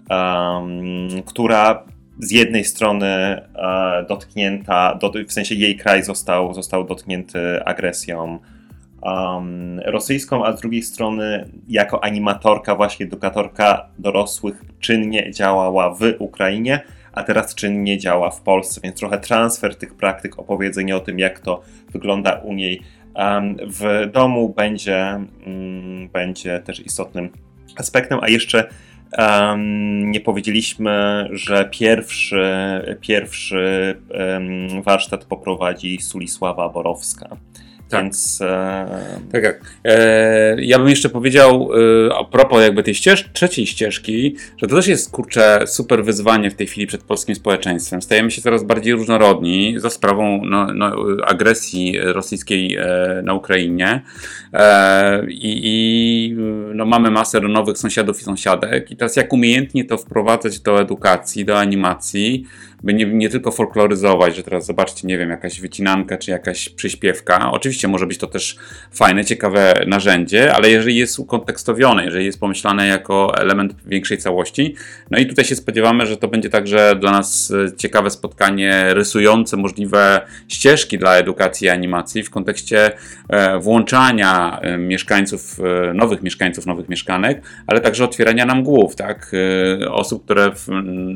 um, 0.10 1.24
która 1.26 1.84
z 2.20 2.32
jednej 2.32 2.64
strony 2.64 3.08
e, 3.08 3.42
dotknięta, 4.10 4.96
dot, 5.02 5.14
w 5.28 5.34
sensie 5.34 5.56
jej 5.56 5.78
kraj 5.78 6.04
został, 6.04 6.54
został 6.54 6.84
dotknięty 6.84 7.64
agresją 7.66 8.40
um, 9.02 9.80
rosyjską, 9.80 10.46
a 10.46 10.58
z 10.58 10.62
drugiej 10.62 10.82
strony 10.82 11.50
jako 11.68 12.04
animatorka, 12.04 12.76
właśnie 12.76 13.06
edukatorka 13.06 13.86
dorosłych 14.00 14.62
czynnie 14.80 15.32
działała 15.32 15.96
w 15.96 16.02
Ukrainie, 16.20 16.82
a 17.14 17.24
teraz 17.24 17.56
czynnie 17.56 17.98
działa 17.98 18.30
w 18.30 18.42
Polsce, 18.42 18.82
więc 18.84 19.00
trochę 19.00 19.20
transfer 19.20 19.76
tych 19.76 19.96
praktyk, 19.96 20.40
opowiedzenie 20.40 20.96
o 20.96 21.00
tym, 21.00 21.20
jak 21.20 21.40
to 21.40 21.62
wygląda 21.92 22.34
u 22.34 22.54
niej 22.54 22.82
um, 23.16 23.58
w 23.68 24.12
domu 24.12 24.50
będzie, 24.50 25.26
um, 25.46 26.10
będzie 26.10 26.60
też 26.60 26.86
istotnym 26.86 27.30
aspektem, 27.78 28.20
a 28.22 28.30
jeszcze 28.30 28.70
Um, 29.18 30.12
nie 30.12 30.20
powiedzieliśmy, 30.20 31.28
że 31.32 31.70
pierwszy, 31.72 32.46
pierwszy 33.02 33.96
um, 34.10 34.82
warsztat 34.82 35.26
poprowadzi 35.26 36.02
Sulisława 36.02 36.70
Borowska, 36.70 37.38
Tak. 37.90 38.04
Więc. 38.04 38.42
E... 38.42 38.88
Tak, 39.32 39.44
jak. 39.44 39.62
E, 39.86 40.56
ja 40.60 40.80
bym 40.80 40.90
jeszcze 40.90 41.10
powiedział 41.10 41.70
e, 42.10 42.16
a 42.16 42.24
propos 42.24 42.62
jakby 42.62 42.84
tej 42.84 42.96
ścież 42.96 43.30
trzeciej 43.34 43.66
ścieżki, 43.66 44.36
że 44.58 44.68
to 44.68 44.76
też 44.76 44.88
jest 44.88 45.12
kurczę 45.12 45.64
super 45.68 46.06
wyzwanie 46.06 46.52
w 46.52 46.56
tej 46.56 46.68
chwili 46.68 46.88
przed 46.88 47.04
polskim 47.04 47.36
społeczeństwem. 47.36 48.02
Stajemy 48.02 48.32
się 48.32 48.42
coraz 48.42 48.64
bardziej 48.64 48.94
różnorodni 48.94 49.76
za 49.78 49.90
sprawą 49.90 50.42
no, 50.46 50.74
no, 50.74 50.96
agresji 51.26 52.00
rosyjskiej 52.00 52.76
e, 52.76 53.22
na 53.24 53.34
Ukrainie. 53.34 54.02
E, 54.54 55.26
I, 55.30 55.62
i 55.64 56.36
no, 56.76 56.86
mamy 56.86 57.12
masę 57.12 57.40
nowych 57.40 57.78
sąsiadów 57.78 58.22
i 58.22 58.24
sąsiadek. 58.24 58.92
I 58.92 58.96
teraz 58.96 59.16
jak 59.16 59.34
umiejętnie 59.34 59.86
to 59.86 59.98
wprowadzać 59.98 60.60
do 60.60 60.82
edukacji, 60.82 61.46
do 61.46 61.60
animacji, 61.60 62.46
by 62.84 62.94
nie, 62.94 63.06
nie 63.06 63.30
tylko 63.30 63.52
folkloryzować, 63.52 64.36
że 64.36 64.44
teraz 64.44 64.66
zobaczcie, 64.66 65.08
nie 65.08 65.18
wiem, 65.18 65.30
jakaś 65.30 65.62
wycinanka 65.62 66.18
czy 66.18 66.32
jakaś 66.32 66.70
przyśpiewka. 66.70 67.52
Oczywiście 67.52 67.88
może 67.88 68.08
być 68.08 68.18
to 68.18 68.28
też 68.28 68.58
fajne, 68.92 69.26
ciekawe 69.26 69.74
narzędzie, 69.88 70.54
ale 70.54 70.70
jeżeli 70.70 70.96
jest 70.96 71.20
ukontekstowione, 71.20 72.06
jeżeli 72.06 72.26
jest 72.26 72.40
pomyślane 72.40 72.88
jako 72.88 73.38
element 73.38 73.76
większej 73.86 74.18
całości, 74.18 74.76
no 75.12 75.18
i 75.18 75.26
tutaj 75.26 75.46
się 75.46 75.56
spodziewamy, 75.56 76.06
że 76.06 76.18
to 76.18 76.28
będzie 76.28 76.50
także 76.50 76.96
dla 77.00 77.12
nas 77.12 77.52
e, 77.52 77.76
ciekawe 77.78 78.10
spotkanie 78.10 78.94
rysujące 78.94 79.58
możliwe 79.58 80.22
ścieżki 80.48 80.98
dla 80.98 81.16
edukacji 81.16 81.68
i 81.68 81.70
animacji 81.70 82.24
w 82.24 82.30
kontekście 82.30 82.92
e, 83.30 83.60
włączania 83.60 84.60
e, 84.62 84.78
mieszkańców, 84.78 85.58
nowych 85.94 86.24
mieszkańców, 86.24 86.66
nowych 86.66 86.90
mieszkanek, 86.90 87.42
ale 87.68 87.80
także 87.80 88.04
otwierania 88.04 88.46
nam 88.46 88.64
głów, 88.64 88.96
tak? 88.96 89.32
Osób, 89.90 90.26
które 90.26 90.52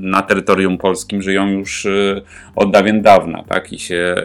na 0.02 0.22
terytorium 0.22 0.78
polskim 0.78 1.22
żyją 1.22 1.57
już 1.58 1.86
y, 1.86 2.22
od 2.56 2.72
dawien 2.72 3.02
dawna, 3.02 3.44
tak? 3.44 3.74
I 3.74 3.80
się 3.80 4.16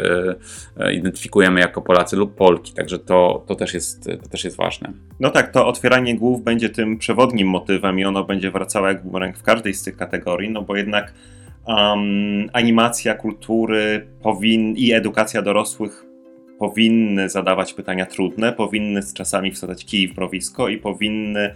y, 0.79 0.85
y, 0.85 0.93
identyfikujemy 0.93 1.61
jako 1.61 1.83
Polacy 1.83 2.17
lub 2.17 2.35
Polki, 2.35 2.73
także 2.73 2.99
to, 2.99 3.45
to, 3.47 3.55
też 3.55 3.75
jest, 3.75 4.05
to 4.23 4.29
też 4.29 4.45
jest 4.45 4.57
ważne. 4.57 4.93
No 5.21 5.31
tak, 5.31 5.53
to 5.53 5.67
otwieranie 5.67 6.17
głów 6.17 6.45
będzie 6.45 6.69
tym 6.69 6.99
przewodnim 6.99 7.49
motywem 7.49 7.99
i 7.99 8.05
ono 8.05 8.25
będzie 8.25 8.51
wracało 8.51 8.87
jak 8.87 9.03
w 9.37 9.43
każdej 9.43 9.75
z 9.75 9.83
tych 9.83 9.97
kategorii, 9.97 10.51
no 10.51 10.63
bo 10.63 10.77
jednak 10.77 11.15
um, 11.67 12.51
animacja 12.53 13.15
kultury 13.15 14.07
powin 14.23 14.75
i 14.77 14.93
edukacja 14.93 15.43
dorosłych 15.43 16.05
powinny 16.59 17.29
zadawać 17.29 17.75
pytania 17.75 18.07
trudne, 18.07 18.53
powinny 18.53 19.03
z 19.03 19.15
czasami 19.15 19.53
wsadzać 19.53 19.85
kij 19.85 20.09
w 20.09 20.17
mrowisko 20.17 20.69
i 20.69 20.79
powinny 20.79 21.55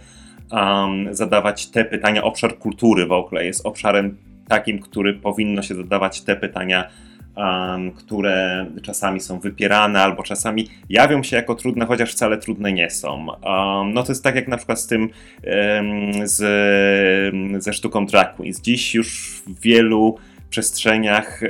um, 0.51 1.15
zadawać 1.15 1.67
te 1.67 1.85
pytania. 1.85 2.23
Obszar 2.23 2.57
kultury 2.57 3.05
w 3.05 3.11
ogóle 3.11 3.45
jest 3.45 3.65
obszarem 3.65 4.17
takim, 4.47 4.79
który 4.79 5.13
powinno 5.13 5.61
się 5.61 5.75
zadawać 5.75 6.21
te 6.21 6.35
pytania, 6.35 6.87
um, 7.35 7.91
które 7.91 8.65
czasami 8.81 9.19
są 9.19 9.39
wypierane 9.39 10.01
albo 10.01 10.23
czasami 10.23 10.67
jawią 10.89 11.23
się 11.23 11.35
jako 11.35 11.55
trudne, 11.55 11.85
chociaż 11.85 12.11
wcale 12.11 12.37
trudne 12.37 12.73
nie 12.73 12.89
są. 12.89 13.27
Um, 13.27 13.93
no 13.93 14.03
to 14.03 14.11
jest 14.11 14.23
tak 14.23 14.35
jak 14.35 14.47
na 14.47 14.57
przykład 14.57 14.79
z 14.79 14.87
tym, 14.87 15.01
um, 15.01 16.27
z, 16.27 17.63
ze 17.63 17.73
sztuką 17.73 18.05
drag 18.05 18.35
queens. 18.35 18.61
Dziś 18.61 18.95
już 18.95 19.41
w 19.47 19.61
wielu 19.61 20.17
przestrzeniach 20.49 21.41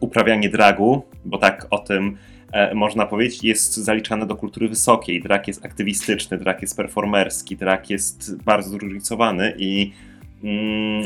uprawianie 0.00 0.48
dragu, 0.48 1.02
bo 1.24 1.38
tak 1.38 1.66
o 1.70 1.78
tym 1.78 2.16
e, 2.52 2.74
można 2.74 3.06
powiedzieć, 3.06 3.44
jest 3.44 3.76
zaliczane 3.76 4.26
do 4.26 4.36
kultury 4.36 4.68
wysokiej. 4.68 5.22
Drag 5.22 5.48
jest 5.48 5.64
aktywistyczny, 5.64 6.38
drag 6.38 6.62
jest 6.62 6.76
performerski, 6.76 7.56
drag 7.56 7.90
jest 7.90 8.42
bardzo 8.42 8.70
zróżnicowany 8.70 9.54
i 9.58 9.92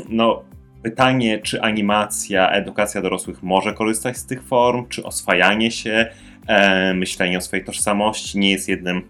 no, 0.08 0.42
pytanie, 0.82 1.38
czy 1.38 1.62
animacja, 1.62 2.50
edukacja 2.50 3.02
dorosłych 3.02 3.42
może 3.42 3.72
korzystać 3.72 4.16
z 4.16 4.26
tych 4.26 4.42
form, 4.42 4.88
czy 4.88 5.04
oswajanie 5.04 5.70
się, 5.70 6.06
e, 6.46 6.94
myślenie 6.94 7.38
o 7.38 7.40
swojej 7.40 7.64
tożsamości 7.64 8.38
nie 8.38 8.50
jest 8.50 8.68
jednym 8.68 9.02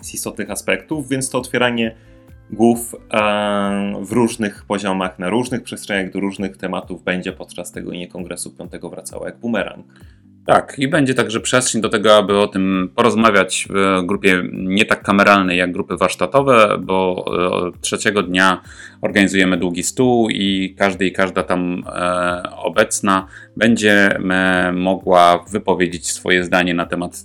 z 0.00 0.14
istotnych 0.14 0.50
aspektów, 0.50 1.08
więc 1.08 1.30
to 1.30 1.38
otwieranie 1.38 1.94
głów 2.50 2.94
e, 2.94 4.02
w 4.02 4.12
różnych 4.12 4.64
poziomach, 4.64 5.18
na 5.18 5.28
różnych 5.28 5.62
przestrzeniach 5.62 6.12
do 6.12 6.20
różnych 6.20 6.56
tematów 6.56 7.04
będzie 7.04 7.32
podczas 7.32 7.72
tego 7.72 7.92
nie 7.92 8.08
kongresu 8.08 8.50
5 8.50 8.70
wracało 8.90 9.26
jak 9.26 9.38
bumerang. 9.38 9.86
Tak, 10.46 10.78
i 10.78 10.88
będzie 10.88 11.14
także 11.14 11.40
przestrzeń 11.40 11.80
do 11.82 11.88
tego, 11.88 12.16
aby 12.16 12.38
o 12.38 12.46
tym 12.46 12.90
porozmawiać 12.94 13.68
w 13.70 14.06
grupie 14.06 14.42
nie 14.52 14.84
tak 14.84 15.02
kameralnej 15.02 15.58
jak 15.58 15.72
grupy 15.72 15.96
warsztatowe, 15.96 16.78
bo 16.80 17.24
e, 17.74 17.80
trzeciego 17.80 18.22
dnia 18.22 18.60
organizujemy 19.00 19.56
długi 19.56 19.82
stół 19.82 20.30
i 20.30 20.74
każdy 20.78 21.06
i 21.06 21.12
każda 21.12 21.42
tam 21.42 21.84
e, 21.86 22.42
obecna 22.56 23.26
będzie 23.56 24.16
e, 24.16 24.72
mogła 24.72 25.44
wypowiedzieć 25.50 26.10
swoje 26.10 26.44
zdanie 26.44 26.74
na 26.74 26.86
temat 26.86 27.22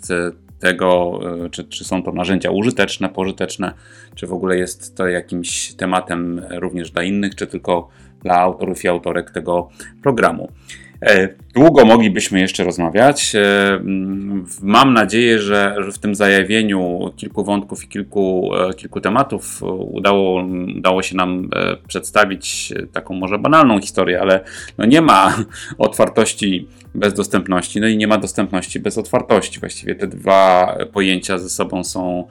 tego, 0.60 1.20
czy, 1.52 1.64
czy 1.64 1.86
są 1.86 2.04
to 2.04 2.12
narzędzia 2.12 2.52
użyteczne, 2.52 3.10
pożyteczne, 3.10 3.74
czy 4.16 4.28
w 4.28 4.34
ogóle 4.34 4.58
jest 4.58 4.96
to 4.96 5.08
jakimś 5.08 5.74
tematem 5.74 6.42
również 6.50 6.92
dla 6.92 7.04
innych, 7.04 7.36
czy 7.36 7.48
tylko 7.48 7.90
dla 8.24 8.36
autorów 8.36 8.84
i 8.84 8.88
autorek 8.88 9.32
tego 9.32 9.70
programu. 10.04 10.52
E, 11.02 11.30
długo 11.54 11.86
moglibyśmy 11.86 12.40
jeszcze 12.40 12.64
rozmawiać. 12.64 13.36
E, 13.36 13.80
mam 14.62 14.94
nadzieję, 14.94 15.40
że, 15.40 15.76
w 15.94 15.98
tym 15.98 16.16
zajawieniu 16.16 17.14
kilku 17.16 17.44
wątków 17.44 17.84
i 17.84 17.88
kilku, 17.88 18.52
e, 18.56 18.74
kilku 18.74 19.02
tematów 19.02 19.64
udało, 19.80 20.44
udało 20.78 21.04
się 21.04 21.16
nam 21.16 21.50
przedstawić 21.88 22.74
taką 22.94 23.14
może 23.14 23.40
banalną 23.40 23.82
historię, 23.82 24.22
ale 24.22 24.40
no 24.78 24.86
nie 24.86 25.02
ma 25.02 25.38
otwartości 25.78 26.68
bez 26.96 27.14
dostępności, 27.14 27.80
no 27.82 27.88
i 27.88 27.98
nie 27.98 28.08
ma 28.08 28.18
dostępności 28.18 28.80
bez 28.80 28.98
otwartości. 28.98 29.60
Właściwie 29.60 29.96
te 29.96 30.08
dwa 30.08 30.78
pojęcia 30.94 31.38
ze 31.38 31.50
sobą 31.50 31.84
są 31.84 32.28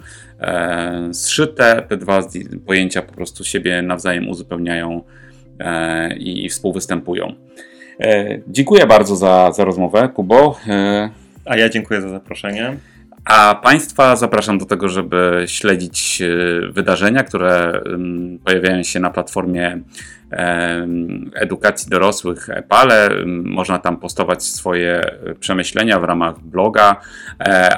zszyte, 1.12 1.87
te 1.88 1.96
dwa 1.96 2.22
pojęcia 2.66 3.02
po 3.02 3.12
prostu 3.12 3.44
siebie 3.44 3.83
nawzajem 3.83 4.29
uzupełniają 4.29 5.02
i 6.18 6.48
współwystępują. 6.48 7.35
E, 8.01 8.39
dziękuję 8.49 8.87
bardzo 8.87 9.17
za, 9.17 9.53
za 9.53 9.65
rozmowę, 9.65 10.09
Kubo. 10.15 10.59
E, 10.69 11.11
A 11.45 11.57
ja 11.57 11.69
dziękuję 11.69 12.01
za 12.01 12.09
zaproszenie. 12.09 12.77
A 13.25 13.61
Państwa 13.63 14.17
zapraszam 14.17 14.59
do 14.59 14.65
tego, 14.65 14.89
żeby 14.89 15.45
śledzić 15.47 16.23
e, 16.23 16.27
wydarzenia, 16.73 17.23
które 17.23 17.81
pojawiają 18.45 18.83
się 18.83 19.01
na 19.01 19.11
platformie 19.11 19.81
edukacji 21.35 21.91
dorosłych 21.91 22.51
EPALE. 22.51 23.11
Można 23.27 23.79
tam 23.79 23.97
postować 23.97 24.43
swoje 24.43 25.01
przemyślenia 25.41 26.01
w 26.01 26.05
ramach 26.05 26.41
bloga, 26.41 26.97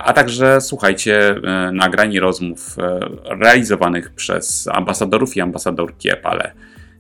a 0.04 0.12
także 0.12 0.60
słuchajcie 0.60 1.34
nagrań 1.72 2.12
i 2.12 2.20
rozmów 2.20 2.76
realizowanych 3.24 4.10
przez 4.10 4.68
ambasadorów 4.72 5.36
i 5.36 5.40
ambasadorki 5.40 6.10
EPALE. 6.12 6.52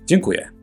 Dziękuję. 0.06 0.57